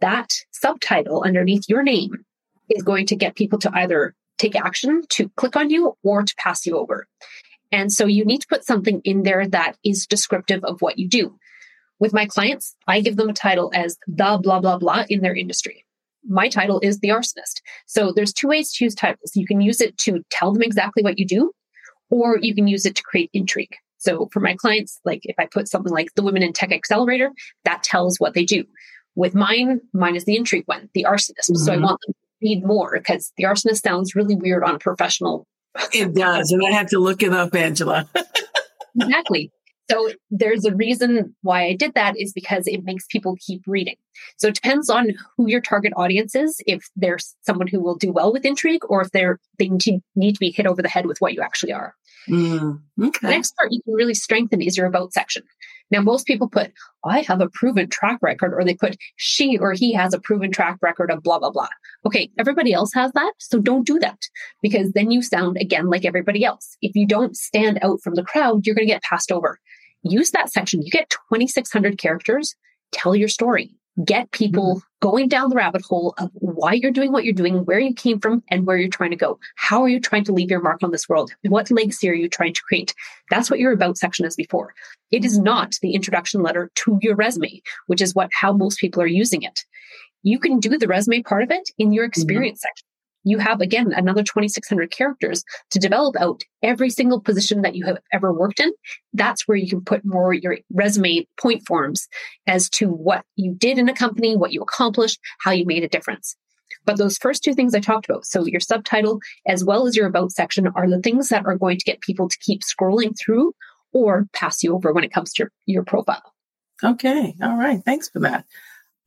that 0.00 0.34
subtitle 0.50 1.22
underneath 1.22 1.68
your 1.68 1.82
name 1.82 2.24
is 2.68 2.82
going 2.82 3.06
to 3.06 3.16
get 3.16 3.34
people 3.34 3.58
to 3.60 3.70
either 3.74 4.14
take 4.36 4.54
action 4.54 5.02
to 5.08 5.30
click 5.36 5.56
on 5.56 5.70
you 5.70 5.96
or 6.02 6.22
to 6.22 6.34
pass 6.36 6.66
you 6.66 6.76
over. 6.76 7.06
And 7.72 7.92
so 7.92 8.06
you 8.06 8.24
need 8.24 8.42
to 8.42 8.46
put 8.48 8.64
something 8.64 9.00
in 9.04 9.22
there 9.22 9.46
that 9.46 9.76
is 9.84 10.06
descriptive 10.06 10.62
of 10.64 10.80
what 10.80 10.98
you 10.98 11.08
do. 11.08 11.38
With 12.00 12.12
my 12.12 12.26
clients, 12.26 12.76
I 12.86 13.00
give 13.00 13.16
them 13.16 13.28
a 13.28 13.34
title 13.34 13.70
as 13.74 13.96
the 14.06 14.38
blah, 14.42 14.60
blah, 14.60 14.78
blah 14.78 15.04
in 15.08 15.20
their 15.20 15.34
industry. 15.34 15.84
My 16.28 16.48
title 16.48 16.80
is 16.80 17.00
the 17.00 17.08
arsonist. 17.08 17.60
So 17.86 18.12
there's 18.14 18.32
two 18.32 18.48
ways 18.48 18.72
to 18.72 18.84
use 18.84 18.94
titles. 18.94 19.32
You 19.34 19.46
can 19.46 19.60
use 19.60 19.80
it 19.80 19.96
to 19.98 20.22
tell 20.30 20.52
them 20.52 20.62
exactly 20.62 21.02
what 21.02 21.18
you 21.18 21.26
do, 21.26 21.52
or 22.10 22.38
you 22.40 22.54
can 22.54 22.68
use 22.68 22.86
it 22.86 22.96
to 22.96 23.02
create 23.02 23.30
intrigue. 23.32 23.74
So 23.98 24.28
for 24.32 24.40
my 24.40 24.54
clients, 24.54 25.00
like 25.04 25.20
if 25.24 25.34
I 25.38 25.46
put 25.46 25.68
something 25.68 25.92
like 25.92 26.14
the 26.14 26.22
Women 26.22 26.42
in 26.42 26.52
Tech 26.52 26.72
Accelerator, 26.72 27.30
that 27.64 27.82
tells 27.82 28.18
what 28.18 28.34
they 28.34 28.44
do. 28.44 28.64
With 29.16 29.34
mine, 29.34 29.80
mine 29.92 30.14
is 30.14 30.24
the 30.24 30.36
intrigue 30.36 30.64
one, 30.66 30.88
the 30.94 31.04
arsonist. 31.08 31.50
Mm-hmm. 31.50 31.56
So 31.56 31.72
I 31.72 31.76
mm-hmm. 31.76 31.84
want 31.84 32.00
them 32.06 32.14
to 32.14 32.46
read 32.46 32.64
more 32.64 32.92
because 32.96 33.32
the 33.36 33.44
arsonist 33.44 33.82
sounds 33.82 34.14
really 34.14 34.36
weird 34.36 34.62
on 34.62 34.76
a 34.76 34.78
professional. 34.78 35.46
It 35.92 36.14
does. 36.14 36.52
And 36.52 36.64
I 36.64 36.70
have 36.70 36.88
to 36.90 36.98
look 36.98 37.22
it 37.22 37.32
up, 37.32 37.54
Angela. 37.54 38.08
exactly. 39.00 39.50
So 39.90 40.10
there's 40.30 40.64
a 40.64 40.74
reason 40.74 41.34
why 41.42 41.64
I 41.64 41.74
did 41.74 41.94
that 41.94 42.18
is 42.18 42.32
because 42.32 42.66
it 42.66 42.84
makes 42.84 43.06
people 43.06 43.36
keep 43.40 43.62
reading. 43.66 43.96
So 44.36 44.48
it 44.48 44.54
depends 44.54 44.90
on 44.90 45.14
who 45.36 45.48
your 45.48 45.60
target 45.60 45.92
audience 45.96 46.34
is. 46.34 46.60
If 46.66 46.84
there's 46.94 47.34
someone 47.42 47.68
who 47.68 47.80
will 47.80 47.94
do 47.94 48.12
well 48.12 48.32
with 48.32 48.44
intrigue 48.44 48.82
or 48.88 49.00
if 49.00 49.10
they're, 49.12 49.40
they 49.58 49.70
need 50.14 50.34
to 50.34 50.40
be 50.40 50.50
hit 50.50 50.66
over 50.66 50.82
the 50.82 50.88
head 50.88 51.06
with 51.06 51.18
what 51.20 51.32
you 51.32 51.40
actually 51.40 51.72
are. 51.72 51.94
Mm, 52.28 52.80
okay. 53.02 53.18
The 53.22 53.30
next 53.30 53.56
part 53.56 53.72
you 53.72 53.82
can 53.82 53.94
really 53.94 54.14
strengthen 54.14 54.60
is 54.60 54.76
your 54.76 54.86
about 54.86 55.12
section. 55.12 55.42
Now, 55.90 56.02
most 56.02 56.26
people 56.26 56.48
put, 56.48 56.72
I 57.04 57.20
have 57.20 57.40
a 57.40 57.48
proven 57.48 57.88
track 57.88 58.18
record, 58.20 58.52
or 58.52 58.62
they 58.62 58.74
put, 58.74 58.96
she 59.16 59.56
or 59.56 59.72
he 59.72 59.94
has 59.94 60.12
a 60.12 60.20
proven 60.20 60.52
track 60.52 60.76
record 60.82 61.10
of 61.10 61.22
blah, 61.22 61.38
blah, 61.38 61.50
blah. 61.50 61.68
Okay, 62.04 62.30
everybody 62.38 62.74
else 62.74 62.92
has 62.92 63.10
that. 63.12 63.32
So 63.38 63.58
don't 63.58 63.86
do 63.86 63.98
that 64.00 64.18
because 64.60 64.92
then 64.92 65.10
you 65.10 65.22
sound 65.22 65.56
again 65.58 65.88
like 65.88 66.04
everybody 66.04 66.44
else. 66.44 66.76
If 66.82 66.94
you 66.94 67.06
don't 67.06 67.36
stand 67.36 67.78
out 67.80 68.00
from 68.02 68.16
the 68.16 68.22
crowd, 68.22 68.66
you're 68.66 68.74
going 68.74 68.86
to 68.86 68.92
get 68.92 69.02
passed 69.02 69.32
over. 69.32 69.58
Use 70.02 70.30
that 70.30 70.50
section. 70.50 70.82
You 70.82 70.90
get 70.90 71.10
2,600 71.10 71.98
characters. 71.98 72.54
Tell 72.92 73.14
your 73.14 73.28
story 73.28 73.78
get 74.04 74.30
people 74.30 74.76
mm-hmm. 74.76 75.08
going 75.08 75.28
down 75.28 75.50
the 75.50 75.56
rabbit 75.56 75.82
hole 75.82 76.14
of 76.18 76.30
why 76.34 76.72
you're 76.72 76.92
doing 76.92 77.12
what 77.12 77.24
you're 77.24 77.34
doing, 77.34 77.64
where 77.64 77.78
you 77.78 77.94
came 77.94 78.20
from, 78.20 78.42
and 78.50 78.66
where 78.66 78.76
you're 78.76 78.88
trying 78.88 79.10
to 79.10 79.16
go. 79.16 79.38
How 79.56 79.82
are 79.82 79.88
you 79.88 80.00
trying 80.00 80.24
to 80.24 80.32
leave 80.32 80.50
your 80.50 80.62
mark 80.62 80.82
on 80.82 80.90
this 80.90 81.08
world? 81.08 81.32
What 81.42 81.70
legacy 81.70 82.08
are 82.08 82.14
you 82.14 82.28
trying 82.28 82.54
to 82.54 82.62
create? 82.62 82.94
That's 83.30 83.50
what 83.50 83.58
your 83.58 83.72
about 83.72 83.98
section 83.98 84.24
is 84.24 84.36
before. 84.36 84.74
It 85.10 85.24
is 85.24 85.38
not 85.38 85.76
the 85.82 85.94
introduction 85.94 86.42
letter 86.42 86.70
to 86.76 86.98
your 87.02 87.16
resume, 87.16 87.60
which 87.86 88.02
is 88.02 88.14
what 88.14 88.30
how 88.32 88.52
most 88.52 88.78
people 88.78 89.02
are 89.02 89.06
using 89.06 89.42
it. 89.42 89.64
You 90.22 90.38
can 90.38 90.60
do 90.60 90.76
the 90.78 90.88
resume 90.88 91.22
part 91.22 91.42
of 91.42 91.50
it 91.50 91.70
in 91.78 91.92
your 91.92 92.04
mm-hmm. 92.04 92.20
experience 92.20 92.58
mm-hmm. 92.58 92.68
section 92.68 92.87
you 93.28 93.38
have 93.38 93.60
again 93.60 93.92
another 93.92 94.22
2600 94.22 94.90
characters 94.90 95.44
to 95.70 95.78
develop 95.78 96.16
out 96.18 96.42
every 96.62 96.90
single 96.90 97.20
position 97.20 97.62
that 97.62 97.74
you 97.74 97.84
have 97.84 97.98
ever 98.12 98.32
worked 98.32 98.60
in. 98.60 98.72
That's 99.12 99.46
where 99.46 99.56
you 99.56 99.68
can 99.68 99.82
put 99.82 100.04
more 100.04 100.32
your 100.32 100.58
resume 100.72 101.26
point 101.40 101.66
forms 101.66 102.08
as 102.46 102.68
to 102.70 102.88
what 102.88 103.24
you 103.36 103.54
did 103.54 103.78
in 103.78 103.88
a 103.88 103.94
company 103.94 104.36
what 104.36 104.52
you 104.52 104.62
accomplished 104.62 105.18
how 105.40 105.50
you 105.50 105.64
made 105.64 105.84
a 105.84 105.88
difference. 105.88 106.36
But 106.84 106.96
those 106.96 107.18
first 107.18 107.44
two 107.44 107.54
things 107.54 107.74
i 107.74 107.80
talked 107.80 108.08
about 108.08 108.24
so 108.24 108.46
your 108.46 108.60
subtitle 108.60 109.20
as 109.46 109.64
well 109.64 109.86
as 109.86 109.96
your 109.96 110.06
about 110.06 110.32
section 110.32 110.68
are 110.68 110.88
the 110.88 111.00
things 111.00 111.28
that 111.28 111.46
are 111.46 111.56
going 111.56 111.78
to 111.78 111.84
get 111.84 112.00
people 112.00 112.28
to 112.28 112.38
keep 112.40 112.62
scrolling 112.62 113.14
through 113.18 113.52
or 113.92 114.26
pass 114.32 114.62
you 114.62 114.74
over 114.74 114.92
when 114.92 115.04
it 115.04 115.12
comes 115.12 115.32
to 115.32 115.44
your, 115.44 115.52
your 115.66 115.84
profile. 115.84 116.34
Okay. 116.84 117.34
All 117.42 117.56
right. 117.56 117.82
Thanks 117.84 118.08
for 118.08 118.20
that 118.20 118.44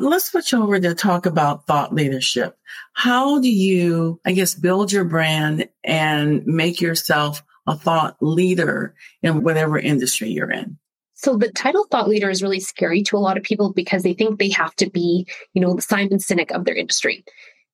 Let's 0.01 0.31
switch 0.31 0.51
over 0.51 0.79
to 0.79 0.96
talk 0.96 1.27
about 1.27 1.67
thought 1.67 1.93
leadership. 1.93 2.58
How 2.93 3.39
do 3.39 3.50
you, 3.50 4.20
I 4.25 4.31
guess, 4.31 4.55
build 4.55 4.91
your 4.91 5.03
brand 5.03 5.70
and 5.84 6.43
make 6.48 6.81
yourself 6.81 7.43
a 7.67 7.77
thought 7.77 8.17
leader 8.20 8.96
in 9.22 9.43
whatever 9.43 9.77
industry 9.77 10.29
you're 10.29 10.50
in? 10.50 10.79
So 11.13 11.38
the 11.38 11.51
title 11.51 11.86
thought 11.91 12.10
leader 12.10 12.31
is 12.31 12.41
really 12.41 12.60
scary 12.60 13.03
to 13.03 13.15
a 13.15 13.20
lot 13.20 13.38
of 13.38 13.43
people 13.43 13.74
because 13.74 14.01
they 14.01 14.15
think 14.15 14.39
they 14.39 14.50
have 14.50 14.75
to 14.77 14.89
be, 14.89 15.27
you 15.53 15.62
know, 15.62 15.75
the 15.75 15.84
Simon 15.84 16.17
Sinek 16.17 16.50
of 16.50 16.65
their 16.65 16.75
industry. 16.75 17.24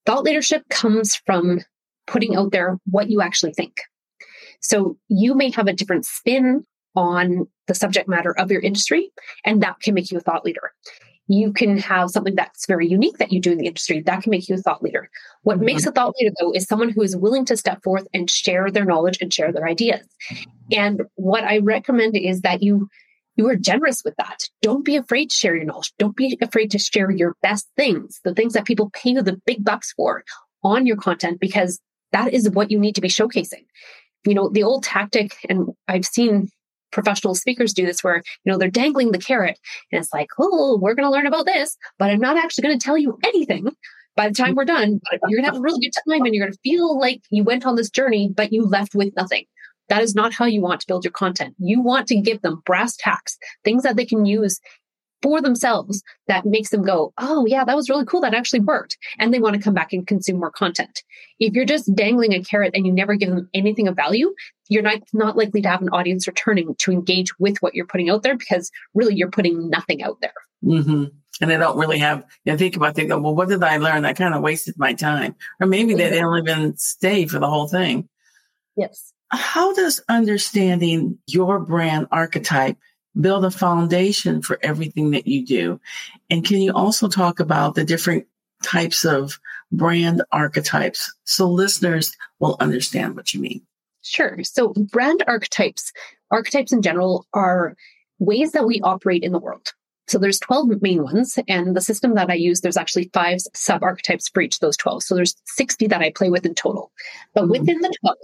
Thought 0.05 0.23
leadership 0.23 0.67
comes 0.69 1.15
from 1.15 1.61
putting 2.07 2.35
out 2.35 2.51
there 2.51 2.77
what 2.83 3.09
you 3.09 3.21
actually 3.21 3.53
think. 3.53 3.79
So 4.59 4.97
you 5.07 5.33
may 5.33 5.49
have 5.51 5.67
a 5.67 5.73
different 5.73 6.05
spin 6.05 6.65
on 6.93 7.47
the 7.67 7.75
subject 7.75 8.09
matter 8.09 8.37
of 8.37 8.51
your 8.51 8.59
industry, 8.59 9.11
and 9.45 9.63
that 9.63 9.79
can 9.81 9.93
make 9.93 10.11
you 10.11 10.17
a 10.17 10.21
thought 10.21 10.43
leader 10.43 10.73
you 11.27 11.51
can 11.51 11.77
have 11.77 12.09
something 12.09 12.35
that's 12.35 12.65
very 12.67 12.87
unique 12.87 13.17
that 13.17 13.31
you 13.31 13.41
do 13.41 13.51
in 13.51 13.57
the 13.57 13.67
industry 13.67 14.01
that 14.01 14.23
can 14.23 14.31
make 14.31 14.47
you 14.47 14.55
a 14.55 14.59
thought 14.59 14.81
leader. 14.81 15.09
What 15.43 15.57
mm-hmm. 15.57 15.65
makes 15.65 15.85
a 15.85 15.91
thought 15.91 16.13
leader, 16.19 16.33
though, 16.39 16.53
is 16.53 16.65
someone 16.65 16.89
who 16.89 17.01
is 17.01 17.17
willing 17.17 17.45
to 17.45 17.57
step 17.57 17.83
forth 17.83 18.07
and 18.13 18.29
share 18.29 18.71
their 18.71 18.85
knowledge 18.85 19.17
and 19.21 19.33
share 19.33 19.51
their 19.51 19.67
ideas. 19.67 20.07
And 20.71 21.01
what 21.15 21.43
I 21.43 21.59
recommend 21.59 22.15
is 22.15 22.41
that 22.41 22.63
you 22.63 22.87
you 23.35 23.47
are 23.47 23.55
generous 23.55 24.01
with 24.03 24.15
that. 24.17 24.45
Don't 24.63 24.83
be 24.83 24.95
afraid 24.95 25.29
to 25.29 25.35
share 25.35 25.55
your 25.55 25.65
knowledge. 25.65 25.93
Don't 25.99 26.15
be 26.15 26.37
afraid 26.41 26.71
to 26.71 26.79
share 26.79 27.11
your 27.11 27.35
best 27.43 27.67
things, 27.77 28.19
the 28.23 28.33
things 28.33 28.53
that 28.53 28.65
people 28.65 28.89
pay 28.89 29.11
you 29.11 29.21
the 29.21 29.39
big 29.45 29.63
bucks 29.63 29.93
for 29.93 30.23
on 30.63 30.87
your 30.87 30.97
content, 30.97 31.39
because 31.39 31.79
that 32.13 32.33
is 32.33 32.49
what 32.49 32.71
you 32.71 32.79
need 32.79 32.95
to 32.95 33.01
be 33.01 33.09
showcasing. 33.09 33.65
You 34.25 34.33
know, 34.33 34.49
the 34.49 34.63
old 34.63 34.83
tactic, 34.83 35.37
and 35.47 35.69
I've 35.87 36.05
seen 36.05 36.49
professional 36.91 37.35
speakers 37.35 37.73
do 37.73 37.85
this 37.85 38.03
where, 38.03 38.17
you 38.17 38.51
know, 38.51 38.57
they're 38.57 38.69
dangling 38.69 39.11
the 39.11 39.17
carrot 39.17 39.59
and 39.91 39.99
it's 39.99 40.13
like, 40.13 40.29
oh, 40.39 40.77
we're 40.81 40.95
going 40.95 41.05
to 41.07 41.11
learn 41.11 41.27
about 41.27 41.45
this, 41.45 41.77
but 41.99 42.09
I'm 42.09 42.19
not 42.19 42.37
actually 42.37 42.63
going 42.63 42.79
to 42.79 42.83
tell 42.83 42.97
you 42.97 43.17
anything 43.25 43.69
by 44.15 44.27
the 44.27 44.33
time 44.33 44.55
we're 44.55 44.65
done. 44.65 44.99
You're 45.27 45.39
going 45.39 45.43
to 45.43 45.51
have 45.51 45.57
a 45.57 45.61
really 45.61 45.79
good 45.79 45.93
time 46.09 46.25
and 46.25 46.33
you're 46.33 46.45
going 46.45 46.53
to 46.53 46.59
feel 46.63 46.99
like 46.99 47.21
you 47.29 47.43
went 47.43 47.65
on 47.65 47.75
this 47.75 47.89
journey, 47.89 48.29
but 48.35 48.51
you 48.51 48.65
left 48.65 48.95
with 48.95 49.15
nothing. 49.15 49.45
That 49.89 50.01
is 50.03 50.15
not 50.15 50.33
how 50.33 50.45
you 50.45 50.61
want 50.61 50.81
to 50.81 50.87
build 50.87 51.05
your 51.05 51.13
content. 51.13 51.55
You 51.59 51.81
want 51.81 52.07
to 52.07 52.19
give 52.19 52.41
them 52.41 52.61
brass 52.65 52.97
tacks, 52.97 53.37
things 53.63 53.83
that 53.83 53.95
they 53.95 54.05
can 54.05 54.25
use 54.25 54.59
for 55.21 55.41
themselves 55.41 56.03
that 56.27 56.45
makes 56.45 56.69
them 56.69 56.83
go, 56.83 57.13
oh, 57.17 57.45
yeah, 57.45 57.63
that 57.63 57.75
was 57.75 57.89
really 57.89 58.05
cool. 58.05 58.21
That 58.21 58.33
actually 58.33 58.59
worked. 58.59 58.97
And 59.17 59.33
they 59.33 59.39
want 59.39 59.55
to 59.55 59.61
come 59.61 59.73
back 59.73 59.93
and 59.93 60.05
consume 60.05 60.39
more 60.39 60.51
content. 60.51 61.03
If 61.39 61.53
you're 61.53 61.65
just 61.65 61.93
dangling 61.95 62.33
a 62.33 62.43
carrot 62.43 62.71
and 62.75 62.85
you 62.85 62.91
never 62.91 63.15
give 63.15 63.29
them 63.29 63.49
anything 63.53 63.87
of 63.87 63.95
value, 63.95 64.33
you're 64.69 64.83
not, 64.83 64.99
not 65.13 65.37
likely 65.37 65.61
to 65.61 65.69
have 65.69 65.81
an 65.81 65.89
audience 65.89 66.27
returning 66.27 66.75
to 66.79 66.91
engage 66.91 67.37
with 67.39 67.57
what 67.59 67.73
you're 67.73 67.87
putting 67.87 68.09
out 68.09 68.23
there 68.23 68.37
because 68.37 68.71
really 68.93 69.15
you're 69.15 69.31
putting 69.31 69.69
nothing 69.69 70.03
out 70.03 70.17
there. 70.21 70.33
Mm-hmm. 70.63 71.05
And 71.39 71.51
they 71.51 71.57
don't 71.57 71.77
really 71.77 71.99
have, 71.99 72.25
you 72.45 72.51
know, 72.51 72.57
think 72.57 72.75
about, 72.75 72.95
they 72.95 73.05
go, 73.05 73.19
well, 73.19 73.35
what 73.35 73.49
did 73.49 73.63
I 73.63 73.77
learn? 73.77 74.05
I 74.05 74.13
kind 74.13 74.33
of 74.33 74.41
wasted 74.41 74.75
my 74.77 74.93
time. 74.93 75.35
Or 75.59 75.67
maybe 75.67 75.93
they 75.93 76.09
don't 76.09 76.47
even 76.47 76.77
stay 76.77 77.27
for 77.27 77.39
the 77.39 77.47
whole 77.47 77.67
thing. 77.67 78.09
Yes. 78.75 79.13
How 79.29 79.73
does 79.73 80.01
understanding 80.07 81.19
your 81.27 81.59
brand 81.59 82.07
archetype 82.11 82.77
build 83.19 83.45
a 83.45 83.51
foundation 83.51 84.41
for 84.41 84.59
everything 84.61 85.11
that 85.11 85.27
you 85.27 85.45
do. 85.45 85.79
And 86.29 86.45
can 86.45 86.61
you 86.61 86.71
also 86.71 87.07
talk 87.07 87.39
about 87.39 87.75
the 87.75 87.83
different 87.83 88.27
types 88.63 89.05
of 89.05 89.39
brand 89.71 90.23
archetypes 90.31 91.13
so 91.25 91.49
listeners 91.49 92.15
will 92.39 92.57
understand 92.59 93.15
what 93.15 93.33
you 93.33 93.39
mean? 93.39 93.61
Sure. 94.01 94.37
So 94.43 94.73
brand 94.73 95.23
archetypes, 95.27 95.91
archetypes 96.31 96.71
in 96.71 96.81
general 96.81 97.25
are 97.33 97.75
ways 98.19 98.53
that 98.53 98.65
we 98.65 98.79
operate 98.81 99.23
in 99.23 99.31
the 99.31 99.39
world. 99.39 99.73
So 100.07 100.17
there's 100.17 100.39
12 100.39 100.81
main 100.81 101.03
ones 101.03 101.37
and 101.49 101.75
the 101.75 101.81
system 101.81 102.15
that 102.15 102.29
I 102.29 102.35
use, 102.35 102.61
there's 102.61 102.77
actually 102.77 103.09
five 103.13 103.39
sub 103.53 103.83
archetypes 103.83 104.29
for 104.29 104.41
each 104.41 104.55
of 104.55 104.59
those 104.61 104.77
12. 104.77 105.03
So 105.03 105.15
there's 105.15 105.35
60 105.47 105.87
that 105.87 106.01
I 106.01 106.11
play 106.11 106.29
with 106.29 106.45
in 106.45 106.55
total. 106.55 106.91
But 107.33 107.43
mm-hmm. 107.43 107.51
within 107.51 107.81
the 107.81 107.93
12 108.01 108.17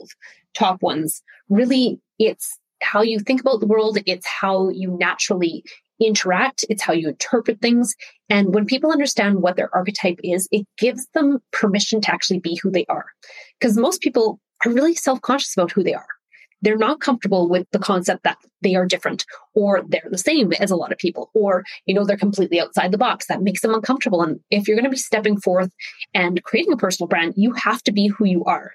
top 0.54 0.82
ones, 0.82 1.22
really 1.50 2.00
it's 2.20 2.58
how 2.84 3.02
you 3.02 3.20
think 3.20 3.42
about 3.42 3.60
the 3.60 3.68
world, 3.68 3.98
it's 4.06 4.28
how 4.28 4.70
you 4.70 4.96
naturally 5.00 5.63
interact, 6.00 6.66
it's 6.70 6.82
how 6.82 6.94
you 6.94 7.10
interpret 7.10 7.62
things. 7.62 7.96
And 8.30 8.54
when 8.54 8.66
people 8.66 8.92
understand 8.92 9.42
what 9.42 9.56
their 9.56 9.74
archetype 9.75 10.20
is, 10.24 10.48
it 10.52 10.68
gives 10.78 11.08
them 11.13 11.40
permission 11.52 12.02
to 12.02 12.12
actually 12.12 12.40
be 12.40 12.60
who 12.62 12.72
they 12.72 12.86
are. 12.90 13.06
Because 13.60 13.78
most 13.78 14.02
people 14.02 14.40
are 14.66 14.72
really 14.72 14.96
self 14.96 15.22
conscious 15.22 15.54
about 15.56 15.72
who 15.72 15.84
they 15.84 15.94
are. 15.94 16.08
They're 16.62 16.78
not 16.78 17.02
comfortable 17.02 17.50
with 17.50 17.68
the 17.72 17.80
concept 17.80 18.24
that 18.24 18.38
they 18.62 18.75
are 18.75 18.86
different 18.86 19.25
or 19.54 19.84
they're 19.86 20.08
the 20.10 20.18
same 20.18 20.54
as 20.54 20.72
a 20.72 20.78
lot 20.78 20.94
of 20.94 20.98
people 20.98 21.30
or, 21.34 21.66
you 21.86 21.94
know, 21.94 22.06
they're 22.06 22.16
completely 22.16 22.62
outside 22.62 22.92
the 22.92 22.98
box. 22.98 23.28
That 23.28 23.42
makes 23.42 23.62
them 23.62 23.74
uncomfortable. 23.74 24.22
And 24.22 24.40
if 24.50 24.66
you're 24.66 24.78
going 24.78 24.86
to 24.86 24.90
be 24.90 24.96
stepping 24.96 25.38
forth 25.42 25.72
and 26.13 26.42
creating 26.44 26.72
a 26.72 26.78
personal 26.78 27.10
brand, 27.10 27.34
you 27.36 27.52
have 27.52 27.84
to 27.84 27.92
be 27.92 28.08
who 28.08 28.25
you 28.25 28.46
are 28.46 28.72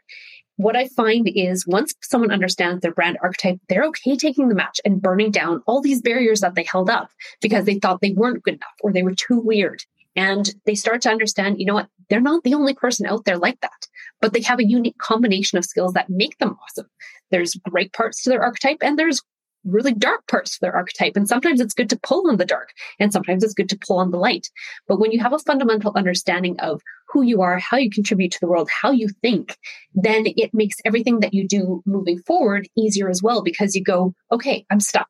what 0.59 0.77
I 0.77 0.88
find 0.88 1.31
is 1.33 1.69
once 1.69 1.95
someone 2.03 2.33
understands 2.33 2.83
their 2.83 2.93
brand 2.93 3.17
archetype, 3.23 3.61
they're 3.69 3.85
okay 3.87 4.17
taking 4.17 4.49
the 4.49 4.57
match 4.57 4.81
and 4.85 5.00
burning 5.00 5.31
down 5.31 5.62
all 5.67 5.81
these 5.81 6.03
barriers 6.03 6.41
that 6.41 6.57
they 6.57 6.65
held 6.65 6.91
up 6.91 7.11
because 7.41 7.65
they 7.65 7.79
thought 7.79 8.00
they 8.00 8.12
weren't 8.12 8.43
good 8.43 8.55
enough 8.55 8.75
or 8.83 8.93
they 8.93 9.05
were 9.05 9.15
too 9.15 9.38
weird. 9.38 9.85
And 10.17 10.53
they 10.67 10.75
start 10.75 11.00
to 11.03 11.11
understand, 11.11 11.61
you 11.61 11.67
know 11.67 11.75
what? 11.75 11.88
They're 12.11 12.21
not 12.21 12.43
the 12.43 12.55
only 12.55 12.75
person 12.75 13.07
out 13.07 13.25
there 13.25 13.38
like 13.38 13.61
that, 13.61 13.87
but 14.21 14.33
they 14.33 14.41
have 14.43 14.59
a 14.59 14.67
unique 14.67 14.99
combination 14.99 15.59
of 15.59 15.65
skills 15.65 15.93
that 15.93 16.11
make 16.11 16.37
them 16.38 16.57
awesome. 16.61 16.91
There's 17.31 17.55
great 17.71 17.93
parts 17.93 18.23
to 18.23 18.31
their 18.31 18.43
archetype 18.43 18.79
and 18.83 18.99
there's 18.99 19.23
really 19.69 19.95
dark 19.95 20.27
parts 20.27 20.55
of 20.55 20.61
their 20.61 20.75
archetype. 20.75 21.13
And 21.17 21.29
sometimes 21.29 21.61
it's 21.61 21.75
good 21.75 21.91
to 21.91 21.99
pull 22.03 22.29
on 22.29 22.37
the 22.37 22.45
dark 22.45 22.71
and 22.99 23.13
sometimes 23.13 23.45
it's 23.45 23.55
good 23.55 23.69
to 23.71 23.79
pull 23.79 23.99
on 23.99 24.11
the 24.11 24.19
light. 24.19 24.49
But 24.87 24.99
when 24.99 25.13
you 25.13 25.21
have 25.21 25.33
a 25.33 25.39
fundamental 25.39 25.93
understanding 25.95 26.59
of 26.61 26.81
who 27.09 27.23
you 27.23 27.41
are, 27.43 27.59
how 27.59 27.77
you 27.79 27.91
contribute 27.91 28.33
to 28.33 28.41
the 28.41 28.49
world, 28.49 28.69
how 28.71 28.91
you 28.91 29.09
think, 29.23 29.57
then 29.95 30.25
it 30.27 30.51
makes 30.53 30.77
everything 30.85 31.21
that 31.21 31.35
you 31.35 31.47
do 31.47 31.83
moving 31.87 32.19
forward 32.27 32.69
easier 32.77 33.09
as 33.09 33.23
well 33.23 33.43
because 33.43 33.75
you 33.75 33.83
go, 33.83 34.15
okay, 34.31 34.67
I'm 34.71 34.81
stuck. 34.81 35.09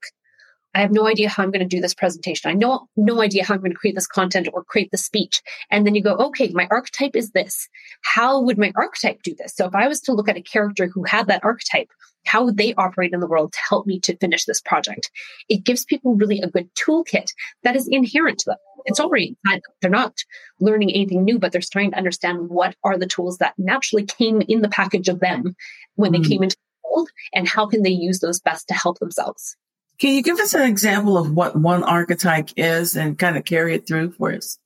I 0.75 0.81
have 0.81 0.93
no 0.93 1.07
idea 1.07 1.29
how 1.29 1.43
I'm 1.43 1.51
going 1.51 1.67
to 1.67 1.77
do 1.77 1.81
this 1.81 1.95
presentation. 1.95 2.51
I 2.51 2.55
know 2.55 2.89
no 2.97 3.23
idea 3.23 3.45
how 3.45 3.55
I'm 3.55 3.61
going 3.61 3.73
to 3.73 3.79
create 3.79 3.95
this 3.95 4.07
content 4.07 4.49
or 4.53 4.65
create 4.65 4.91
the 4.91 4.99
speech. 4.99 5.43
And 5.71 5.87
then 5.87 5.95
you 5.95 6.03
go, 6.03 6.15
okay, 6.17 6.51
my 6.53 6.69
archetype 6.71 7.17
is 7.17 7.31
this. 7.31 7.69
How 8.03 8.41
would 8.41 8.59
my 8.59 8.73
archetype 8.77 9.23
do 9.23 9.35
this? 9.35 9.55
So 9.55 9.67
if 9.67 9.75
I 9.75 9.89
was 9.89 10.01
to 10.03 10.13
look 10.13 10.29
at 10.29 10.37
a 10.37 10.43
character 10.43 10.87
who 10.87 11.05
had 11.05 11.27
that 11.29 11.45
archetype, 11.45 11.89
how 12.27 12.45
would 12.45 12.59
they 12.59 12.75
operate 12.75 13.13
in 13.15 13.21
the 13.21 13.27
world 13.27 13.53
to 13.55 13.59
help 13.69 13.87
me 13.87 13.99
to 14.01 14.17
finish 14.19 14.45
this 14.45 14.61
project? 14.61 15.11
It 15.49 15.65
gives 15.65 15.85
people 15.85 16.15
really 16.15 16.41
a 16.41 16.51
good 16.51 16.69
toolkit 16.75 17.31
that 17.63 17.75
is 17.75 17.89
inherent 17.89 18.39
to 18.41 18.51
them. 18.51 18.59
It's 18.85 19.01
already, 19.01 19.37
they're 19.81 19.91
not 19.91 20.15
learning 20.61 20.91
anything 20.91 21.25
new, 21.25 21.39
but 21.39 21.53
they're 21.53 21.61
starting 21.61 21.91
to 21.93 21.97
understand 21.97 22.51
what 22.51 22.77
are 22.85 22.99
the 22.99 23.07
tools 23.07 23.39
that 23.39 23.55
naturally 23.59 24.05
came 24.05 24.43
in 24.43 24.61
the 24.61 24.69
package 24.69 25.09
of 25.09 25.21
them 25.21 25.57
when 25.97 26.13
they 26.13 26.19
hmm. 26.19 26.25
came 26.25 26.43
into 26.43 26.57
the 26.57 26.91
world 26.91 27.11
and 27.33 27.49
how 27.49 27.67
can 27.67 27.83
they 27.83 27.91
use 27.91 28.21
those 28.21 28.41
best 28.41 28.69
to 28.69 28.75
help 28.75 28.99
themselves. 28.99 29.57
Can 30.01 30.15
you 30.15 30.23
give 30.23 30.39
us 30.39 30.55
an 30.55 30.63
example 30.63 31.19
of 31.19 31.33
what 31.33 31.57
one 31.57 31.83
archetype 31.83 32.51
is 32.57 32.97
and 32.97 33.19
kind 33.19 33.37
of 33.37 33.45
carry 33.45 33.75
it 33.75 33.87
through 33.87 34.13
for 34.13 34.33
us? 34.33 34.59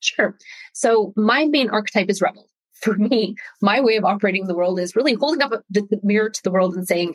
Sure. 0.00 0.36
So 0.72 1.12
my 1.16 1.46
main 1.46 1.70
archetype 1.70 2.10
is 2.10 2.20
rebel. 2.20 2.48
For 2.82 2.96
me, 2.96 3.36
my 3.60 3.80
way 3.80 3.96
of 3.96 4.04
operating 4.04 4.48
the 4.48 4.56
world 4.56 4.80
is 4.80 4.96
really 4.96 5.14
holding 5.14 5.40
up 5.40 5.52
the 5.70 5.86
mirror 6.02 6.30
to 6.30 6.42
the 6.42 6.50
world 6.50 6.74
and 6.74 6.84
saying, 6.84 7.14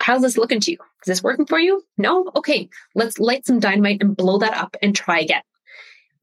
how's 0.00 0.22
this 0.22 0.36
looking 0.36 0.58
to 0.60 0.72
you? 0.72 0.78
Is 1.04 1.06
this 1.06 1.22
working 1.22 1.46
for 1.46 1.58
you? 1.58 1.82
No? 1.96 2.30
Okay, 2.34 2.68
let's 2.96 3.20
light 3.20 3.46
some 3.46 3.60
dynamite 3.60 4.02
and 4.02 4.16
blow 4.16 4.38
that 4.38 4.56
up 4.56 4.76
and 4.82 4.94
try 4.94 5.20
again. 5.20 5.42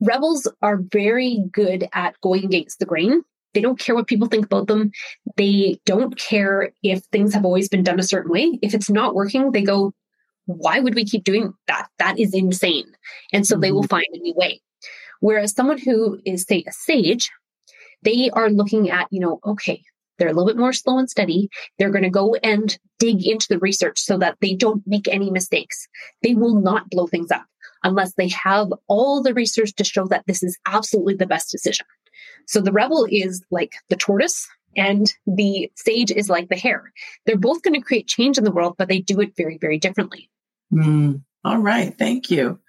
Rebels 0.02 0.52
are 0.62 0.78
very 0.78 1.44
good 1.52 1.88
at 1.94 2.20
going 2.22 2.46
against 2.46 2.80
the 2.80 2.86
grain. 2.86 3.22
They 3.54 3.62
don't 3.62 3.80
care 3.80 3.96
what 3.96 4.08
people 4.08 4.28
think 4.28 4.46
about 4.46 4.68
them. 4.68 4.92
They 5.38 5.80
don't 5.86 6.18
care 6.18 6.72
if 6.84 7.04
things 7.06 7.34
have 7.34 7.46
always 7.46 7.70
been 7.70 7.84
done 7.84 8.00
a 8.00 8.04
certain 8.04 8.32
way. 8.32 8.60
If 8.62 8.74
it's 8.74 8.90
not 8.90 9.16
working, 9.16 9.52
they 9.52 9.62
go, 9.64 9.94
why 10.58 10.80
would 10.80 10.96
we 10.96 11.06
keep 11.06 11.24
doing 11.24 11.54
that? 11.68 11.88
That 12.00 12.20
is 12.20 12.34
insane. 12.34 12.92
And 13.34 13.46
so 13.46 13.56
mm-hmm. 13.56 13.62
they 13.62 13.72
will 13.72 13.82
mm-hmm. 13.82 13.88
find 13.88 14.06
a 14.14 14.20
new 14.20 14.34
way. 14.36 14.62
Whereas 15.20 15.54
someone 15.54 15.78
who 15.78 16.20
is, 16.26 16.44
say, 16.44 16.64
a 16.68 16.72
sage, 16.72 17.30
they 18.04 18.30
are 18.32 18.50
looking 18.50 18.90
at, 18.90 19.08
you 19.12 19.20
know, 19.20 19.40
okay, 19.46 19.84
they're 20.18 20.30
a 20.30 20.34
little 20.34 20.48
bit 20.48 20.58
more 20.58 20.74
slow 20.74 20.98
and 20.98 21.10
steady. 21.10 21.50
They're 21.78 21.92
going 21.92 22.04
to 22.04 22.10
go 22.10 22.36
and 22.44 22.78
dig 23.00 23.26
into 23.26 23.48
the 23.50 23.60
research 23.60 24.00
so 24.00 24.18
that 24.18 24.38
they 24.42 24.54
don't 24.54 24.84
make 24.86 25.08
any 25.08 25.32
mistakes. 25.32 25.88
They 26.24 26.36
will 26.36 26.60
not 26.62 26.90
blow 26.90 27.08
things 27.08 27.32
up 27.32 27.46
unless 27.84 28.14
they 28.14 28.28
have 28.30 28.72
all 28.88 29.22
the 29.22 29.34
research 29.34 29.74
to 29.76 29.84
show 29.84 30.06
that 30.08 30.26
this 30.28 30.44
is 30.44 30.58
absolutely 30.68 31.16
the 31.16 31.26
best 31.26 31.52
decision. 31.52 31.86
So 32.48 32.62
the 32.62 32.72
rebel 32.72 33.08
is 33.10 33.44
like 33.52 33.74
the 33.90 33.96
tortoise 33.96 34.48
and 34.76 35.12
the 35.26 35.72
sage 35.76 36.12
is 36.12 36.30
like 36.30 36.50
the 36.50 36.56
hare. 36.56 36.92
They're 37.26 37.38
both 37.38 37.62
going 37.62 37.74
to 37.74 37.86
create 37.86 38.08
change 38.08 38.38
in 38.38 38.44
the 38.44 38.52
world, 38.52 38.76
but 38.78 38.88
they 38.88 39.00
do 39.00 39.20
it 39.22 39.36
very, 39.36 39.58
very 39.60 39.78
differently. 39.78 40.30
Mm, 40.72 41.24
all 41.44 41.58
right. 41.58 41.98
Thank 41.98 42.32
you. 42.32 42.60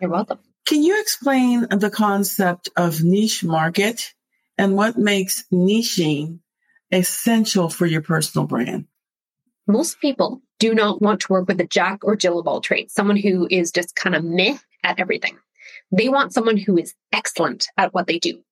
You're 0.00 0.10
welcome. 0.10 0.38
Can 0.66 0.82
you 0.82 1.00
explain 1.00 1.66
the 1.70 1.90
concept 1.90 2.70
of 2.76 3.02
niche 3.02 3.44
market 3.44 4.14
and 4.58 4.76
what 4.76 4.96
makes 4.96 5.44
niching 5.52 6.40
essential 6.90 7.68
for 7.68 7.86
your 7.86 8.02
personal 8.02 8.46
brand? 8.46 8.86
Most 9.66 10.00
people 10.00 10.42
do 10.58 10.74
not 10.74 11.00
want 11.00 11.20
to 11.20 11.32
work 11.32 11.48
with 11.48 11.60
a 11.60 11.66
jack 11.66 12.04
or 12.04 12.16
Jill 12.16 12.38
of 12.38 12.46
all 12.46 12.60
trades, 12.60 12.92
someone 12.94 13.16
who 13.16 13.48
is 13.50 13.70
just 13.70 13.96
kind 13.96 14.14
of 14.14 14.24
meh 14.24 14.58
at 14.84 15.00
everything. 15.00 15.38
They 15.90 16.08
want 16.08 16.32
someone 16.32 16.56
who 16.56 16.78
is 16.78 16.94
excellent 17.12 17.68
at 17.76 17.92
what 17.92 18.06
they 18.06 18.18
do. 18.18 18.42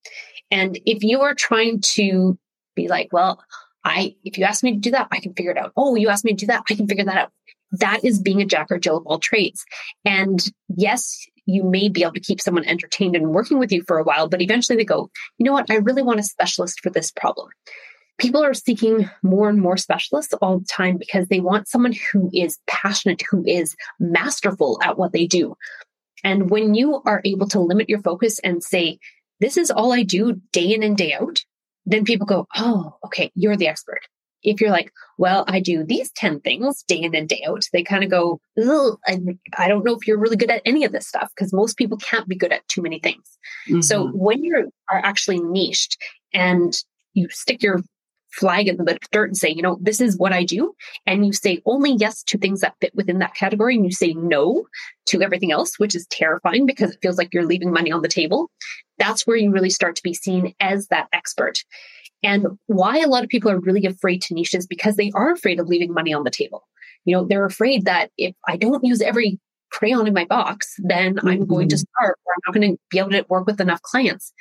And 0.51 0.79
if 0.87 1.03
you 1.03 1.21
are 1.21 1.35
trying 1.35 1.81
to 1.95 2.39
be 2.75 2.89
like, 2.89 3.13
well, 3.13 3.43
I, 3.85 4.17
if 4.25 4.39
you 4.39 4.45
ask 4.45 4.63
me 4.63 4.73
to 4.73 4.79
do 4.79 4.91
that, 4.91 5.09
I 5.11 5.21
can 5.21 5.35
figure 5.35 5.53
it 5.53 5.59
out. 5.59 5.73
Oh, 5.77 5.95
you 5.95 6.09
asked 6.09 6.25
me 6.25 6.33
to 6.33 6.37
do 6.37 6.47
that, 6.47 6.65
I 6.69 6.75
can 6.75 6.87
figure 6.87 7.05
that 7.05 7.17
out. 7.17 7.33
That 7.73 8.05
is 8.05 8.21
being 8.21 8.43
a 8.43 8.47
jack 8.47 8.69
or 8.71 8.79
Jill 8.79 8.97
of 8.97 9.07
all 9.07 9.19
trades. 9.19 9.65
And 10.05 10.45
yes, 10.77 11.27
you 11.47 11.63
may 11.63 11.89
be 11.89 12.03
able 12.03 12.13
to 12.13 12.21
keep 12.21 12.41
someone 12.41 12.65
entertained 12.65 13.17
and 13.17 13.31
working 13.31 13.59
with 13.59 13.73
you 13.73 13.83
for 13.87 13.99
a 13.99 14.05
while, 14.05 14.29
but 14.29 14.43
eventually 14.43 14.77
they 14.77 14.85
go, 14.85 15.11
you 15.39 15.45
know 15.45 15.53
what? 15.53 15.71
I 15.71 15.77
really 15.77 16.03
want 16.03 16.21
a 16.21 16.25
specialist 16.25 16.81
for 16.81 16.91
this 16.91 17.11
problem. 17.11 17.49
People 18.19 18.45
are 18.45 18.55
seeking 18.55 19.09
more 19.23 19.49
and 19.49 19.61
more 19.61 19.79
specialists 19.79 20.35
all 20.35 20.59
the 20.59 20.67
time 20.67 20.99
because 20.99 21.29
they 21.29 21.41
want 21.41 21.69
someone 21.69 21.95
who 22.13 22.31
is 22.35 22.59
passionate, 22.67 23.23
who 23.31 23.43
is 23.47 23.75
masterful 23.99 24.79
at 24.83 24.99
what 24.99 25.13
they 25.13 25.27
do. 25.27 25.55
And 26.23 26.51
when 26.51 26.75
you 26.75 27.01
are 27.07 27.23
able 27.25 27.49
to 27.49 27.61
limit 27.61 27.89
your 27.89 28.03
focus 28.03 28.39
and 28.41 28.63
say, 28.63 28.99
this 29.41 29.57
is 29.57 29.71
all 29.71 29.93
I 29.93 30.03
do 30.03 30.41
day 30.53 30.75
in 30.75 30.83
and 30.83 30.97
day 30.97 31.15
out, 31.15 31.39
then 31.87 32.05
people 32.05 32.27
go, 32.27 32.47
oh, 32.57 32.97
okay, 33.07 33.33
you're 33.35 33.57
the 33.57 33.69
expert. 33.69 34.01
If 34.43 34.61
you're 34.61 34.71
like, 34.71 34.93
well, 35.19 35.45
I 35.49 35.61
do 35.61 35.85
these 35.85 36.11
10 36.13 36.41
things 36.41 36.83
day 36.85 37.01
in 37.01 37.15
and 37.15 37.29
day 37.29 37.43
out, 37.47 37.65
they 37.73 37.83
kind 37.83 38.05
of 38.05 38.11
go, 38.11 38.41
I, 39.07 39.19
I 39.59 39.69
don't 39.69 39.85
know 39.85 39.95
if 39.95 40.07
you're 40.07 40.19
really 40.19 40.37
good 40.37 40.51
at 40.51 40.63
any 40.65 40.85
of 40.85 40.93
this 40.93 41.07
stuff 41.07 41.31
because 41.35 41.53
most 41.53 41.77
people 41.77 41.99
can't 41.99 42.29
be 42.29 42.37
good 42.37 42.53
at 42.53 42.67
too 42.69 42.83
many 42.83 43.01
things. 43.01 43.39
Mm-hmm. 43.69 43.83
So 43.83 44.09
when 44.09 44.43
you 44.43 44.71
are 44.91 44.99
actually 45.05 45.41
niched 45.41 45.97
and 46.33 46.75
you 47.15 47.29
stick 47.31 47.63
your 47.63 47.83
flag 48.33 48.69
in 48.69 48.77
the 48.77 48.99
dirt 49.11 49.29
and 49.29 49.37
say, 49.37 49.51
you 49.51 49.63
know, 49.63 49.79
this 49.81 50.01
is 50.01 50.17
what 50.17 50.33
I 50.33 50.45
do. 50.45 50.75
And 51.07 51.27
you 51.27 51.33
say 51.33 51.61
only 51.67 51.93
yes 51.93 52.23
to 52.25 52.39
things 52.39 52.61
that 52.61 52.77
fit 52.81 52.95
within 52.95 53.19
that 53.19 53.35
category. 53.35 53.75
And 53.75 53.85
you 53.85 53.93
say 53.93 54.15
no 54.15 54.67
to 55.07 55.23
everything 55.23 55.53
else, 55.53 55.79
which 55.79 55.95
is 55.95 56.07
terrifying 56.07 56.67
because 56.67 56.93
it 56.93 57.01
feels 57.03 57.19
like 57.19 57.35
you're 57.35 57.47
leaving 57.47 57.73
money 57.73 57.91
on 57.91 58.03
the 58.03 58.09
table. 58.09 58.51
That's 58.99 59.27
where 59.27 59.37
you 59.37 59.51
really 59.51 59.71
start 59.71 59.97
to 59.97 60.03
be 60.03 60.15
seen 60.15 60.55
as 60.61 60.87
that 60.89 61.09
expert. 61.13 61.59
And 62.23 62.47
why 62.67 62.99
a 62.99 63.09
lot 63.09 63.25
of 63.25 63.31
people 63.31 63.51
are 63.51 63.61
really 63.61 63.87
afraid 63.87 64.23
to 64.23 64.35
niche 64.35 64.55
is 64.55 64.67
because 64.67 64.97
they 64.97 65.11
are 65.15 65.33
afraid 65.33 65.59
of 65.59 65.69
leaving 65.69 65.93
money 65.93 66.13
on 66.13 66.25
the 66.25 66.31
table. 66.31 66.67
You 67.05 67.17
know, 67.17 67.25
they're 67.25 67.47
afraid 67.47 67.87
that 67.87 68.11
if 68.19 68.35
I 68.47 68.57
don't 68.57 68.85
use 68.85 69.01
every 69.01 69.39
crayon 69.71 70.07
in 70.07 70.15
my 70.15 70.25
box, 70.25 70.75
then 70.79 71.17
mm-hmm. 71.17 71.29
I'm 71.29 71.47
going 71.47 71.69
to 71.71 71.77
mm-hmm. 71.77 72.03
starve 72.03 72.15
or 72.25 72.35
I'm 72.35 72.41
not 72.47 72.55
going 72.55 72.73
to 72.73 72.81
be 72.91 72.99
able 72.99 73.11
to 73.11 73.25
work 73.29 73.47
with 73.47 73.61
enough 73.61 73.81
clients. 73.83 74.33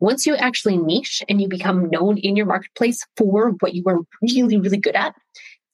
Once 0.00 0.26
you 0.26 0.36
actually 0.36 0.76
niche 0.76 1.22
and 1.28 1.42
you 1.42 1.48
become 1.48 1.90
known 1.90 2.18
in 2.18 2.36
your 2.36 2.46
marketplace 2.46 3.04
for 3.16 3.50
what 3.58 3.74
you 3.74 3.82
are 3.88 3.98
really, 4.22 4.56
really 4.56 4.76
good 4.76 4.94
at, 4.94 5.14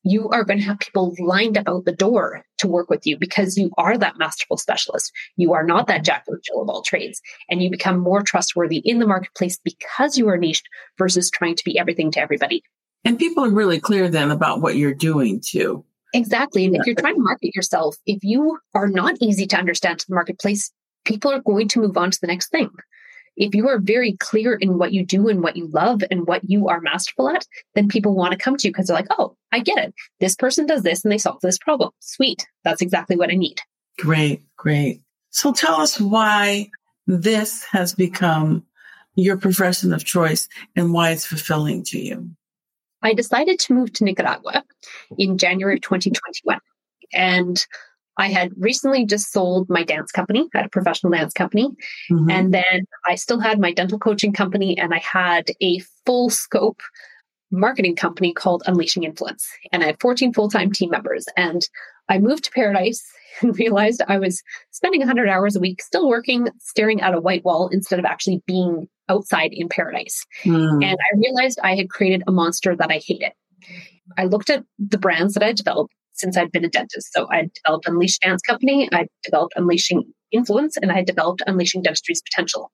you 0.05 0.29
are 0.29 0.45
going 0.45 0.59
to 0.59 0.65
have 0.65 0.79
people 0.79 1.15
lined 1.19 1.59
up 1.59 1.69
out 1.69 1.87
the 1.87 1.93
door 1.93 2.45
to 2.59 2.69
work 2.69 2.91
with 2.91 3.07
you 3.07 3.19
because 3.19 3.57
you 3.57 3.71
are 3.79 3.97
that 3.99 4.19
masterful 4.19 4.59
specialist. 4.59 5.11
You 5.37 5.55
are 5.55 5.65
not 5.65 5.87
that 5.87 6.05
jack 6.05 6.25
of 6.29 6.43
Jill 6.43 6.63
of 6.63 6.69
all 6.69 6.83
trades. 6.83 7.21
And 7.49 7.63
you 7.63 7.71
become 7.71 7.99
more 7.99 8.23
trustworthy 8.23 8.79
in 8.79 8.99
the 8.99 9.07
marketplace 9.07 9.59
because 9.65 10.19
you 10.19 10.29
are 10.29 10.37
niche 10.37 10.63
versus 10.99 11.31
trying 11.31 11.57
to 11.57 11.65
be 11.65 11.79
everything 11.79 12.11
to 12.13 12.21
everybody. 12.21 12.63
And 13.05 13.19
people 13.19 13.45
are 13.45 13.51
really 13.51 13.81
clear 13.81 14.09
then 14.09 14.31
about 14.31 14.61
what 14.61 14.77
you're 14.77 14.95
doing 14.95 15.41
too. 15.41 15.85
Exactly. 16.13 16.65
And 16.65 16.77
if 16.77 16.87
you're 16.87 16.95
trying 16.95 17.17
to 17.17 17.23
market 17.23 17.55
yourself, 17.57 17.97
if 18.07 18.23
you 18.23 18.59
are 18.75 18.89
not 18.89 19.17
easy 19.21 19.47
to 19.49 19.57
understand 19.57 19.99
to 19.99 20.07
the 20.07 20.15
marketplace, 20.15 20.71
people 21.05 21.33
are 21.33 21.41
going 21.41 21.69
to 21.69 21.81
move 21.81 21.97
on 21.97 22.11
to 22.11 22.19
the 22.21 22.29
next 22.29 22.51
thing 22.51 22.71
if 23.37 23.55
you 23.55 23.69
are 23.69 23.79
very 23.79 24.17
clear 24.19 24.55
in 24.55 24.79
what 24.79 24.93
you 24.93 25.05
do 25.05 25.29
and 25.29 25.43
what 25.43 25.57
you 25.57 25.67
love 25.69 26.03
and 26.11 26.27
what 26.27 26.49
you 26.49 26.69
are 26.69 26.81
masterful 26.81 27.29
at, 27.29 27.47
then 27.75 27.89
people 27.89 28.15
want 28.15 28.33
to 28.33 28.39
come 28.39 28.57
to 28.57 28.69
you 28.69 28.73
because 28.73 28.87
they're 28.87 28.97
like, 28.97 29.09
oh, 29.11 29.37
I 29.53 29.61
get 29.61 29.79
it. 29.79 29.95
This 30.21 30.37
person 30.37 30.67
does 30.67 30.83
this 30.83 31.05
and 31.05 31.13
they 31.13 31.19
solve 31.19 31.41
this 31.41 31.59
problem. 31.59 31.91
Sweet. 32.01 32.47
That's 32.63 32.83
exactly 32.83 33.17
what 33.17 33.31
I 33.31 33.35
need. 33.35 33.61
Great, 33.99 34.43
great. 34.57 35.03
So 35.31 35.53
tell 35.53 35.81
us 35.81 36.01
why 36.01 36.71
this 37.07 37.65
has 37.65 37.93
become 37.93 38.65
your 39.17 39.37
profession 39.37 39.93
of 39.93 40.05
choice 40.05 40.49
and 40.75 40.93
why 40.93 41.11
it's 41.11 41.27
fulfilling 41.27 41.85
to 41.85 41.99
you. 41.99 42.31
I 43.03 43.15
decided 43.15 43.59
to 43.61 43.75
move 43.75 43.93
to 43.95 44.05
Nicaragua 44.05 44.65
in 45.19 45.39
January 45.39 45.75
of 45.75 45.83
2021. 45.83 46.59
And 47.13 47.65
I 48.17 48.29
had 48.29 48.53
recently 48.57 49.05
just 49.05 49.33
sold 49.33 49.69
my 49.69 49.83
dance 49.83 50.13
company, 50.13 50.49
I 50.55 50.59
had 50.59 50.67
a 50.67 50.71
professional 50.71 51.13
dance 51.13 51.33
company. 51.33 51.69
Mm-hmm. 52.11 52.31
And 52.31 52.55
then 52.55 52.87
I 53.09 53.17
still 53.17 53.41
had 53.41 53.59
my 53.59 53.73
dental 53.73 53.99
coaching 53.99 54.33
company 54.33 54.79
and 54.79 54.95
I 54.95 54.99
had 54.99 55.51
a 55.61 55.81
full 56.07 56.31
scope 56.31 56.81
marketing 57.51 57.97
company 57.97 58.33
called 58.33 58.63
Unleashing 58.67 59.05
Influence. 59.05 59.49
And 59.73 59.83
I 59.83 59.87
had 59.87 60.01
14 60.01 60.33
full 60.33 60.49
time 60.49 60.73
team 60.73 60.91
members. 60.91 61.27
And 61.37 61.69
I 62.09 62.19
moved 62.19 62.45
to 62.45 62.51
Paradise 62.51 63.05
and 63.41 63.59
realized 63.59 64.03
I 64.07 64.19
was 64.19 64.43
spending 64.71 65.01
100 65.01 65.29
hours 65.29 65.57
a 65.57 65.61
week 65.61 65.83
still 65.83 66.09
working, 66.09 66.49
staring 66.61 67.01
at 67.01 67.15
a 67.15 67.21
white 67.21 67.45
wall 67.45 67.69
instead 67.69 67.99
of 67.99 68.05
actually 68.05 68.43
being 68.47 68.89
outside 69.09 69.51
in 69.53 69.69
paradise. 69.69 70.25
Mm. 70.45 70.85
And 70.85 70.97
I 70.99 71.19
realized 71.19 71.59
I 71.63 71.75
had 71.75 71.91
created 71.91 72.23
a 72.27 72.33
monster 72.33 72.75
that 72.77 72.91
I 72.91 73.01
hated. 73.05 73.33
I 74.17 74.25
looked 74.25 74.51
at 74.51 74.65
the 74.79 74.99
brands 74.99 75.35
that 75.35 75.43
I 75.43 75.53
developed 75.53 75.93
since 76.15 76.37
I'd 76.37 76.53
been 76.53 76.65
a 76.65 76.69
dentist. 76.69 77.13
So 77.13 77.29
I 77.31 77.51
developed 77.55 77.87
Unleash 77.87 78.19
Dance 78.19 78.43
Company, 78.43 78.89
I 78.93 79.07
developed 79.23 79.55
Unleashing 79.57 80.05
Influence, 80.33 80.77
and 80.77 80.91
I 80.91 81.03
developed 81.03 81.43
Unleashing 81.47 81.83
Dentistry's 81.83 82.23
Potential. 82.23 82.71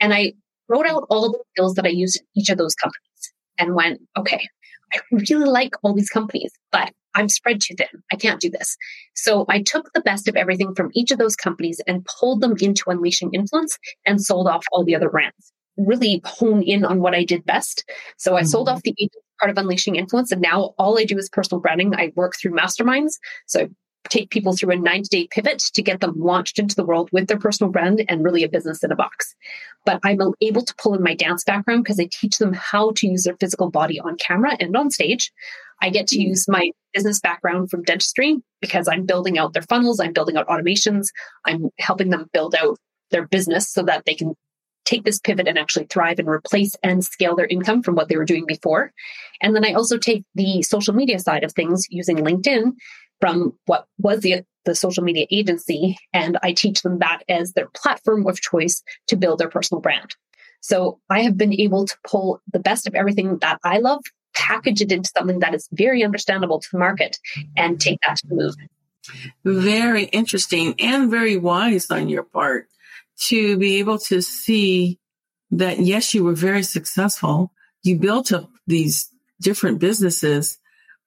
And 0.00 0.14
I 0.14 0.32
wrote 0.68 0.86
out 0.86 1.04
all 1.10 1.30
the 1.30 1.42
skills 1.52 1.74
that 1.74 1.86
I 1.86 1.90
used 1.90 2.20
in 2.20 2.40
each 2.40 2.48
of 2.48 2.58
those 2.58 2.74
companies 2.74 3.32
and 3.58 3.74
went, 3.74 4.00
okay, 4.16 4.48
I 4.92 5.00
really 5.12 5.48
like 5.48 5.74
all 5.82 5.94
these 5.94 6.10
companies, 6.10 6.52
but 6.72 6.92
I'm 7.14 7.28
spread 7.28 7.60
too 7.60 7.74
thin. 7.74 8.02
I 8.12 8.16
can't 8.16 8.40
do 8.40 8.50
this. 8.50 8.76
So 9.14 9.44
I 9.48 9.62
took 9.62 9.92
the 9.92 10.00
best 10.00 10.28
of 10.28 10.36
everything 10.36 10.74
from 10.74 10.90
each 10.94 11.10
of 11.10 11.18
those 11.18 11.36
companies 11.36 11.80
and 11.86 12.06
pulled 12.06 12.40
them 12.40 12.54
into 12.60 12.90
Unleashing 12.90 13.34
Influence 13.34 13.76
and 14.06 14.20
sold 14.20 14.46
off 14.46 14.64
all 14.72 14.84
the 14.84 14.94
other 14.94 15.10
brands. 15.10 15.52
Really 15.76 16.22
hone 16.24 16.62
in 16.62 16.84
on 16.84 17.00
what 17.00 17.14
I 17.14 17.24
did 17.24 17.44
best. 17.44 17.84
So 18.18 18.36
I 18.36 18.40
mm-hmm. 18.40 18.48
sold 18.48 18.68
off 18.68 18.82
the 18.82 18.94
part 19.38 19.50
of 19.50 19.58
Unleashing 19.58 19.96
Influence. 19.96 20.32
And 20.32 20.40
now 20.40 20.74
all 20.78 20.98
I 20.98 21.04
do 21.04 21.18
is 21.18 21.28
personal 21.28 21.60
branding. 21.60 21.94
I 21.94 22.12
work 22.16 22.34
through 22.40 22.52
masterminds. 22.52 23.12
So 23.46 23.60
I 23.60 23.68
take 24.08 24.30
people 24.30 24.56
through 24.56 24.72
a 24.72 24.76
90 24.76 25.08
day 25.08 25.28
pivot 25.30 25.58
to 25.74 25.82
get 25.82 26.00
them 26.00 26.14
launched 26.16 26.58
into 26.58 26.74
the 26.74 26.84
world 26.84 27.10
with 27.12 27.28
their 27.28 27.38
personal 27.38 27.72
brand 27.72 28.04
and 28.08 28.24
really 28.24 28.44
a 28.44 28.48
business 28.48 28.82
in 28.82 28.92
a 28.92 28.96
box. 28.96 29.34
But 29.84 30.00
I'm 30.04 30.20
able 30.40 30.62
to 30.62 30.74
pull 30.78 30.94
in 30.94 31.02
my 31.02 31.14
dance 31.14 31.44
background 31.44 31.84
because 31.84 32.00
I 32.00 32.08
teach 32.10 32.38
them 32.38 32.52
how 32.52 32.92
to 32.96 33.06
use 33.06 33.24
their 33.24 33.36
physical 33.38 33.70
body 33.70 34.00
on 34.00 34.16
camera 34.16 34.56
and 34.58 34.76
on 34.76 34.90
stage. 34.90 35.32
I 35.80 35.90
get 35.90 36.06
to 36.08 36.18
mm. 36.18 36.28
use 36.28 36.48
my 36.48 36.70
business 36.92 37.20
background 37.20 37.70
from 37.70 37.82
dentistry 37.82 38.38
because 38.60 38.88
I'm 38.88 39.06
building 39.06 39.38
out 39.38 39.52
their 39.52 39.62
funnels, 39.62 40.00
I'm 40.00 40.12
building 40.12 40.36
out 40.36 40.48
automations, 40.48 41.08
I'm 41.44 41.70
helping 41.78 42.10
them 42.10 42.26
build 42.32 42.54
out 42.54 42.78
their 43.10 43.26
business 43.26 43.70
so 43.70 43.82
that 43.84 44.04
they 44.04 44.14
can 44.14 44.34
take 44.88 45.04
this 45.04 45.18
pivot 45.18 45.46
and 45.46 45.58
actually 45.58 45.86
thrive 45.86 46.18
and 46.18 46.28
replace 46.28 46.74
and 46.82 47.04
scale 47.04 47.36
their 47.36 47.46
income 47.46 47.82
from 47.82 47.94
what 47.94 48.08
they 48.08 48.16
were 48.16 48.24
doing 48.24 48.46
before. 48.46 48.92
And 49.42 49.54
then 49.54 49.64
I 49.64 49.74
also 49.74 49.98
take 49.98 50.24
the 50.34 50.62
social 50.62 50.94
media 50.94 51.18
side 51.18 51.44
of 51.44 51.52
things 51.52 51.86
using 51.90 52.16
LinkedIn 52.16 52.72
from 53.20 53.52
what 53.66 53.86
was 53.98 54.20
the 54.20 54.44
the 54.64 54.74
social 54.74 55.02
media 55.02 55.26
agency, 55.30 55.96
and 56.12 56.36
I 56.42 56.52
teach 56.52 56.82
them 56.82 56.98
that 56.98 57.22
as 57.26 57.54
their 57.54 57.68
platform 57.74 58.26
of 58.26 58.38
choice 58.38 58.82
to 59.06 59.16
build 59.16 59.38
their 59.38 59.48
personal 59.48 59.80
brand. 59.80 60.14
So 60.60 61.00
I 61.08 61.22
have 61.22 61.38
been 61.38 61.54
able 61.54 61.86
to 61.86 61.96
pull 62.06 62.42
the 62.52 62.58
best 62.58 62.86
of 62.86 62.94
everything 62.94 63.38
that 63.38 63.58
I 63.64 63.78
love, 63.78 64.02
package 64.34 64.82
it 64.82 64.92
into 64.92 65.10
something 65.16 65.38
that 65.38 65.54
is 65.54 65.68
very 65.72 66.04
understandable 66.04 66.60
to 66.60 66.68
the 66.70 66.78
market, 66.78 67.18
and 67.56 67.80
take 67.80 67.98
that 68.06 68.18
to 68.18 68.26
the 68.26 68.34
move. 68.34 68.54
Very 69.44 70.04
interesting 70.04 70.74
and 70.78 71.10
very 71.10 71.38
wise 71.38 71.90
on 71.90 72.10
your 72.10 72.24
part 72.24 72.68
to 73.26 73.56
be 73.56 73.76
able 73.76 73.98
to 73.98 74.22
see 74.22 74.98
that, 75.50 75.80
yes, 75.80 76.14
you 76.14 76.24
were 76.24 76.34
very 76.34 76.62
successful. 76.62 77.52
You 77.82 77.98
built 77.98 78.32
up 78.32 78.50
these 78.66 79.10
different 79.40 79.78
businesses, 79.78 80.58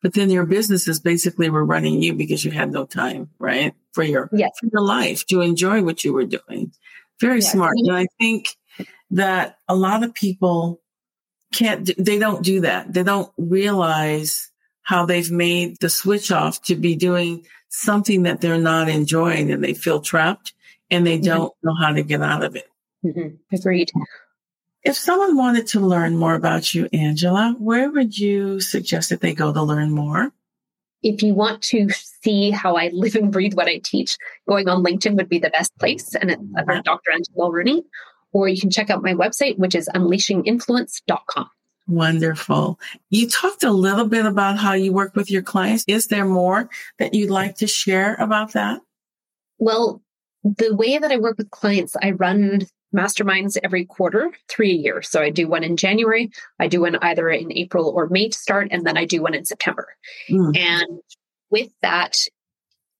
but 0.01 0.13
then 0.13 0.29
your 0.29 0.45
businesses 0.45 0.99
basically 0.99 1.49
were 1.49 1.65
running 1.65 2.01
you 2.01 2.13
because 2.13 2.43
you 2.43 2.51
had 2.51 2.71
no 2.71 2.85
time, 2.85 3.29
right? 3.39 3.73
For 3.93 4.03
your, 4.03 4.29
yes. 4.33 4.51
for 4.59 4.67
your 4.71 4.81
life 4.81 5.25
to 5.27 5.41
enjoy 5.41 5.83
what 5.83 6.03
you 6.03 6.13
were 6.13 6.25
doing. 6.25 6.73
Very 7.19 7.39
yes. 7.39 7.51
smart. 7.51 7.75
And 7.77 7.95
I 7.95 8.07
think 8.19 8.49
that 9.11 9.57
a 9.67 9.75
lot 9.75 10.03
of 10.03 10.13
people 10.13 10.81
can't, 11.53 11.89
they 11.97 12.17
don't 12.17 12.43
do 12.43 12.61
that. 12.61 12.93
They 12.93 13.03
don't 13.03 13.31
realize 13.37 14.49
how 14.81 15.05
they've 15.05 15.31
made 15.31 15.77
the 15.79 15.89
switch 15.89 16.31
off 16.31 16.61
to 16.63 16.75
be 16.75 16.95
doing 16.95 17.45
something 17.69 18.23
that 18.23 18.41
they're 18.41 18.57
not 18.57 18.89
enjoying 18.89 19.51
and 19.51 19.63
they 19.63 19.73
feel 19.73 20.01
trapped 20.01 20.53
and 20.91 21.07
they 21.07 21.17
mm-hmm. 21.17 21.25
don't 21.25 21.53
know 21.63 21.73
how 21.79 21.93
to 21.93 22.03
get 22.03 22.21
out 22.21 22.43
of 22.43 22.55
it. 22.55 22.67
Mm-hmm. 23.03 23.55
Agreed. 23.55 23.91
If 24.83 24.97
someone 24.97 25.37
wanted 25.37 25.67
to 25.67 25.79
learn 25.79 26.17
more 26.17 26.35
about 26.35 26.73
you, 26.73 26.89
Angela, 26.91 27.55
where 27.57 27.89
would 27.89 28.17
you 28.17 28.59
suggest 28.59 29.09
that 29.09 29.21
they 29.21 29.33
go 29.33 29.53
to 29.53 29.63
learn 29.63 29.91
more? 29.91 30.31
If 31.03 31.23
you 31.23 31.33
want 31.33 31.63
to 31.63 31.89
see 31.89 32.51
how 32.51 32.75
I 32.75 32.89
live 32.93 33.15
and 33.15 33.31
breathe 33.31 33.53
what 33.53 33.67
I 33.67 33.79
teach, 33.83 34.17
going 34.47 34.67
on 34.67 34.83
LinkedIn 34.83 35.15
would 35.15 35.29
be 35.29 35.39
the 35.39 35.49
best 35.49 35.75
place. 35.79 36.13
And 36.15 36.31
it's 36.31 36.43
under 36.57 36.81
Dr. 36.81 37.11
Angela 37.11 37.35
Mulrooney. 37.37 37.83
Or 38.33 38.47
you 38.47 38.59
can 38.59 38.69
check 38.69 38.89
out 38.89 39.03
my 39.03 39.13
website, 39.13 39.57
which 39.57 39.75
is 39.75 39.89
unleashinginfluence.com. 39.95 41.49
Wonderful. 41.87 42.79
You 43.09 43.29
talked 43.29 43.63
a 43.63 43.71
little 43.71 44.05
bit 44.05 44.25
about 44.25 44.57
how 44.57 44.73
you 44.73 44.93
work 44.93 45.15
with 45.15 45.29
your 45.29 45.41
clients. 45.41 45.83
Is 45.87 46.07
there 46.07 46.25
more 46.25 46.69
that 46.99 47.13
you'd 47.13 47.31
like 47.31 47.57
to 47.57 47.67
share 47.67 48.15
about 48.15 48.53
that? 48.53 48.81
Well, 49.57 50.01
the 50.43 50.75
way 50.75 50.97
that 50.97 51.11
I 51.11 51.17
work 51.17 51.37
with 51.37 51.51
clients, 51.51 51.95
I 52.01 52.11
run 52.11 52.61
masterminds 52.95 53.57
every 53.63 53.85
quarter, 53.85 54.31
three 54.49 54.71
a 54.71 54.75
year. 54.75 55.01
So 55.01 55.21
I 55.21 55.29
do 55.29 55.47
one 55.47 55.63
in 55.63 55.77
January, 55.77 56.29
I 56.59 56.67
do 56.67 56.81
one 56.81 56.97
either 56.97 57.29
in 57.29 57.51
April 57.53 57.89
or 57.89 58.09
May 58.09 58.29
to 58.29 58.37
start, 58.37 58.67
and 58.71 58.85
then 58.85 58.97
I 58.97 59.05
do 59.05 59.21
one 59.21 59.33
in 59.33 59.45
September. 59.45 59.87
Mm. 60.29 60.57
And 60.57 61.01
with 61.49 61.69
that, 61.81 62.17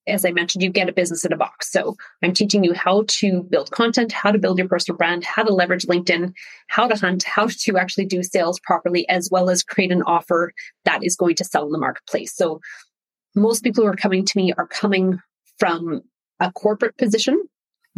as 0.06 0.24
I 0.24 0.32
mentioned, 0.32 0.62
you 0.62 0.70
get 0.70 0.88
a 0.88 0.92
business 0.92 1.24
in 1.24 1.32
a 1.32 1.36
box. 1.36 1.70
So 1.70 1.96
I'm 2.22 2.32
teaching 2.32 2.64
you 2.64 2.74
how 2.74 3.04
to 3.06 3.42
build 3.44 3.70
content, 3.70 4.12
how 4.12 4.32
to 4.32 4.38
build 4.38 4.58
your 4.58 4.68
personal 4.68 4.96
brand, 4.96 5.24
how 5.24 5.44
to 5.44 5.54
leverage 5.54 5.86
LinkedIn, 5.86 6.32
how 6.68 6.88
to 6.88 6.96
hunt, 6.96 7.22
how 7.22 7.46
to 7.46 7.78
actually 7.78 8.06
do 8.06 8.22
sales 8.22 8.58
properly, 8.60 9.08
as 9.08 9.28
well 9.30 9.48
as 9.48 9.62
create 9.62 9.92
an 9.92 10.02
offer 10.02 10.52
that 10.84 11.04
is 11.04 11.16
going 11.16 11.36
to 11.36 11.44
sell 11.44 11.66
in 11.66 11.72
the 11.72 11.78
marketplace. 11.78 12.34
So 12.34 12.60
most 13.36 13.62
people 13.62 13.84
who 13.84 13.90
are 13.90 13.96
coming 13.96 14.24
to 14.24 14.36
me 14.36 14.52
are 14.54 14.66
coming 14.66 15.20
from 15.58 16.02
a 16.42 16.52
corporate 16.52 16.96
position. 16.98 17.42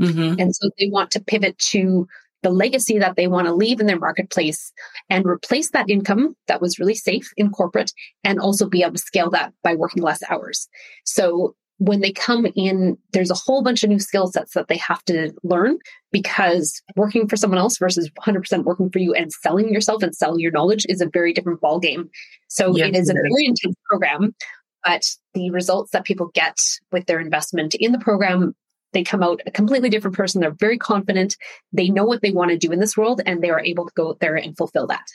Mm-hmm. 0.00 0.40
And 0.40 0.54
so 0.54 0.70
they 0.78 0.88
want 0.90 1.10
to 1.12 1.20
pivot 1.20 1.58
to 1.58 2.06
the 2.42 2.50
legacy 2.50 2.98
that 2.98 3.16
they 3.16 3.26
want 3.26 3.46
to 3.46 3.54
leave 3.54 3.80
in 3.80 3.86
their 3.86 3.98
marketplace 3.98 4.72
and 5.08 5.24
replace 5.24 5.70
that 5.70 5.88
income 5.88 6.36
that 6.46 6.60
was 6.60 6.78
really 6.78 6.94
safe 6.94 7.32
in 7.36 7.50
corporate 7.50 7.90
and 8.22 8.38
also 8.38 8.68
be 8.68 8.82
able 8.82 8.92
to 8.92 8.98
scale 8.98 9.30
that 9.30 9.52
by 9.62 9.74
working 9.74 10.02
less 10.02 10.20
hours. 10.30 10.68
So 11.04 11.56
when 11.78 12.00
they 12.00 12.12
come 12.12 12.46
in, 12.54 12.96
there's 13.12 13.30
a 13.30 13.34
whole 13.34 13.62
bunch 13.62 13.82
of 13.82 13.90
new 13.90 13.98
skill 13.98 14.26
sets 14.28 14.52
that 14.52 14.68
they 14.68 14.76
have 14.76 15.02
to 15.04 15.32
learn 15.42 15.78
because 16.12 16.82
working 16.96 17.26
for 17.26 17.36
someone 17.36 17.58
else 17.58 17.78
versus 17.78 18.10
100% 18.20 18.64
working 18.64 18.90
for 18.90 19.00
you 19.00 19.14
and 19.14 19.32
selling 19.32 19.72
yourself 19.72 20.02
and 20.02 20.14
selling 20.14 20.40
your 20.40 20.52
knowledge 20.52 20.86
is 20.88 21.00
a 21.00 21.08
very 21.12 21.32
different 21.32 21.60
ball 21.60 21.80
game. 21.80 22.10
So 22.48 22.76
it 22.76 22.94
is 22.94 23.08
a 23.08 23.14
very 23.14 23.46
intense 23.46 23.74
program, 23.88 24.34
but 24.84 25.04
the 25.32 25.50
results 25.50 25.92
that 25.92 26.04
people 26.04 26.30
get 26.34 26.58
with 26.92 27.06
their 27.06 27.20
investment 27.20 27.74
in 27.74 27.92
the 27.92 27.98
program 27.98 28.54
they 28.94 29.02
come 29.02 29.22
out 29.22 29.42
a 29.44 29.50
completely 29.50 29.90
different 29.90 30.16
person. 30.16 30.40
They're 30.40 30.52
very 30.52 30.78
confident. 30.78 31.36
They 31.72 31.88
know 31.88 32.04
what 32.04 32.22
they 32.22 32.30
want 32.30 32.52
to 32.52 32.56
do 32.56 32.72
in 32.72 32.78
this 32.78 32.96
world 32.96 33.20
and 33.26 33.42
they 33.42 33.50
are 33.50 33.60
able 33.60 33.86
to 33.86 33.92
go 33.94 34.16
there 34.20 34.36
and 34.36 34.56
fulfill 34.56 34.86
that. 34.86 35.06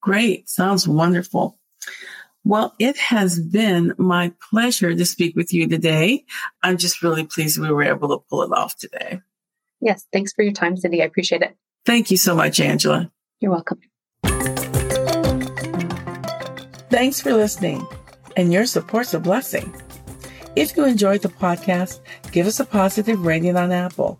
Great. 0.00 0.48
Sounds 0.48 0.88
wonderful. 0.88 1.58
Well, 2.44 2.74
it 2.78 2.96
has 2.96 3.38
been 3.38 3.92
my 3.98 4.32
pleasure 4.50 4.94
to 4.94 5.04
speak 5.04 5.36
with 5.36 5.52
you 5.52 5.68
today. 5.68 6.24
I'm 6.62 6.78
just 6.78 7.02
really 7.02 7.26
pleased 7.26 7.58
we 7.58 7.70
were 7.70 7.82
able 7.82 8.08
to 8.08 8.24
pull 8.30 8.42
it 8.42 8.52
off 8.52 8.76
today. 8.76 9.20
Yes. 9.80 10.06
Thanks 10.12 10.32
for 10.32 10.42
your 10.42 10.54
time, 10.54 10.76
Cindy. 10.76 11.02
I 11.02 11.04
appreciate 11.04 11.42
it. 11.42 11.54
Thank 11.84 12.10
you 12.10 12.16
so 12.16 12.34
much, 12.34 12.60
Angela. 12.60 13.12
You're 13.40 13.52
welcome. 13.52 13.80
Thanks 16.90 17.20
for 17.20 17.34
listening, 17.34 17.86
and 18.38 18.52
your 18.52 18.64
support's 18.64 19.14
a 19.14 19.20
blessing. 19.20 19.74
If 20.54 20.76
you 20.76 20.84
enjoyed 20.84 21.22
the 21.22 21.28
podcast, 21.28 21.98
give 22.30 22.46
us 22.46 22.60
a 22.60 22.64
positive 22.64 23.26
rating 23.26 23.56
on 23.56 23.72
Apple. 23.72 24.18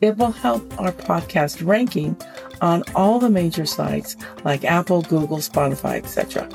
It 0.00 0.16
will 0.16 0.32
help 0.32 0.62
our 0.80 0.90
podcast 0.90 1.64
ranking 1.64 2.16
on 2.62 2.82
all 2.94 3.18
the 3.18 3.28
major 3.28 3.66
sites 3.66 4.16
like 4.42 4.64
Apple, 4.64 5.02
Google, 5.02 5.38
Spotify, 5.38 5.96
etc. 5.98 6.48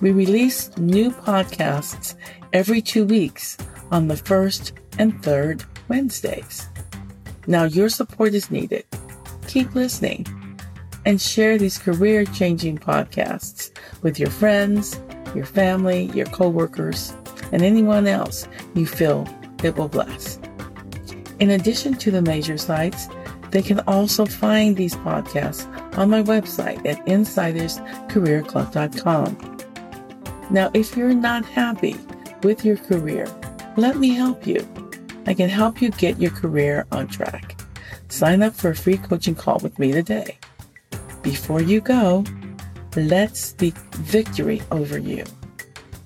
We 0.00 0.12
release 0.12 0.74
new 0.78 1.10
podcasts 1.10 2.14
every 2.54 2.80
two 2.80 3.04
weeks 3.04 3.58
on 3.90 4.08
the 4.08 4.16
first 4.16 4.72
and 4.98 5.22
third 5.22 5.62
Wednesdays. 5.88 6.66
Now 7.46 7.64
your 7.64 7.90
support 7.90 8.32
is 8.32 8.50
needed. 8.50 8.86
Keep 9.46 9.74
listening 9.74 10.26
and 11.04 11.20
share 11.20 11.58
these 11.58 11.76
career 11.76 12.24
changing 12.24 12.78
podcasts 12.78 13.70
with 14.00 14.18
your 14.18 14.30
friends, 14.30 14.98
your 15.34 15.46
family, 15.46 16.04
your 16.14 16.26
coworkers, 16.26 17.14
and 17.52 17.62
anyone 17.62 18.06
else 18.06 18.46
you 18.74 18.86
feel 18.86 19.26
it 19.62 19.76
will 19.76 19.88
bless. 19.88 20.38
In 21.38 21.50
addition 21.50 21.94
to 21.94 22.10
the 22.10 22.22
major 22.22 22.58
sites, 22.58 23.08
they 23.50 23.62
can 23.62 23.78
also 23.80 24.26
find 24.26 24.76
these 24.76 24.94
podcasts 24.96 25.66
on 25.98 26.10
my 26.10 26.22
website 26.22 26.86
at 26.86 27.04
insiderscareerclub.com. 27.06 29.56
Now, 30.50 30.70
if 30.74 30.96
you're 30.96 31.14
not 31.14 31.44
happy 31.44 31.96
with 32.42 32.64
your 32.64 32.76
career, 32.76 33.26
let 33.76 33.96
me 33.96 34.10
help 34.10 34.46
you. 34.46 34.64
I 35.26 35.34
can 35.34 35.48
help 35.48 35.82
you 35.82 35.90
get 35.90 36.20
your 36.20 36.30
career 36.30 36.86
on 36.92 37.08
track. 37.08 37.60
Sign 38.08 38.42
up 38.42 38.54
for 38.54 38.70
a 38.70 38.76
free 38.76 38.98
coaching 38.98 39.34
call 39.34 39.58
with 39.60 39.78
me 39.78 39.92
today. 39.92 40.38
Before 41.22 41.60
you 41.60 41.80
go, 41.80 42.24
let's 42.96 43.40
speak 43.40 43.74
victory 43.96 44.62
over 44.70 44.98
you. 44.98 45.24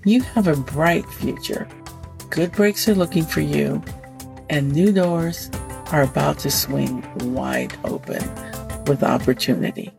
You 0.05 0.23
have 0.23 0.47
a 0.49 0.57
bright 0.57 1.07
future. 1.07 1.66
Good 2.31 2.53
breaks 2.53 2.88
are 2.88 2.94
looking 2.94 3.25
for 3.25 3.40
you, 3.40 3.83
and 4.51 4.73
new 4.73 4.92
doors 4.92 5.51
are 5.92 6.03
about 6.03 6.38
to 6.40 6.51
swing 6.51 7.03
wide 7.35 7.77
open 7.85 8.23
with 8.87 9.03
opportunity. 9.03 9.92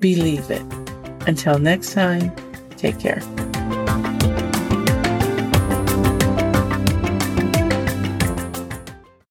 Believe 0.00 0.50
it. 0.50 0.62
Until 1.26 1.58
next 1.58 1.92
time, 1.92 2.32
take 2.76 2.98
care. 2.98 3.20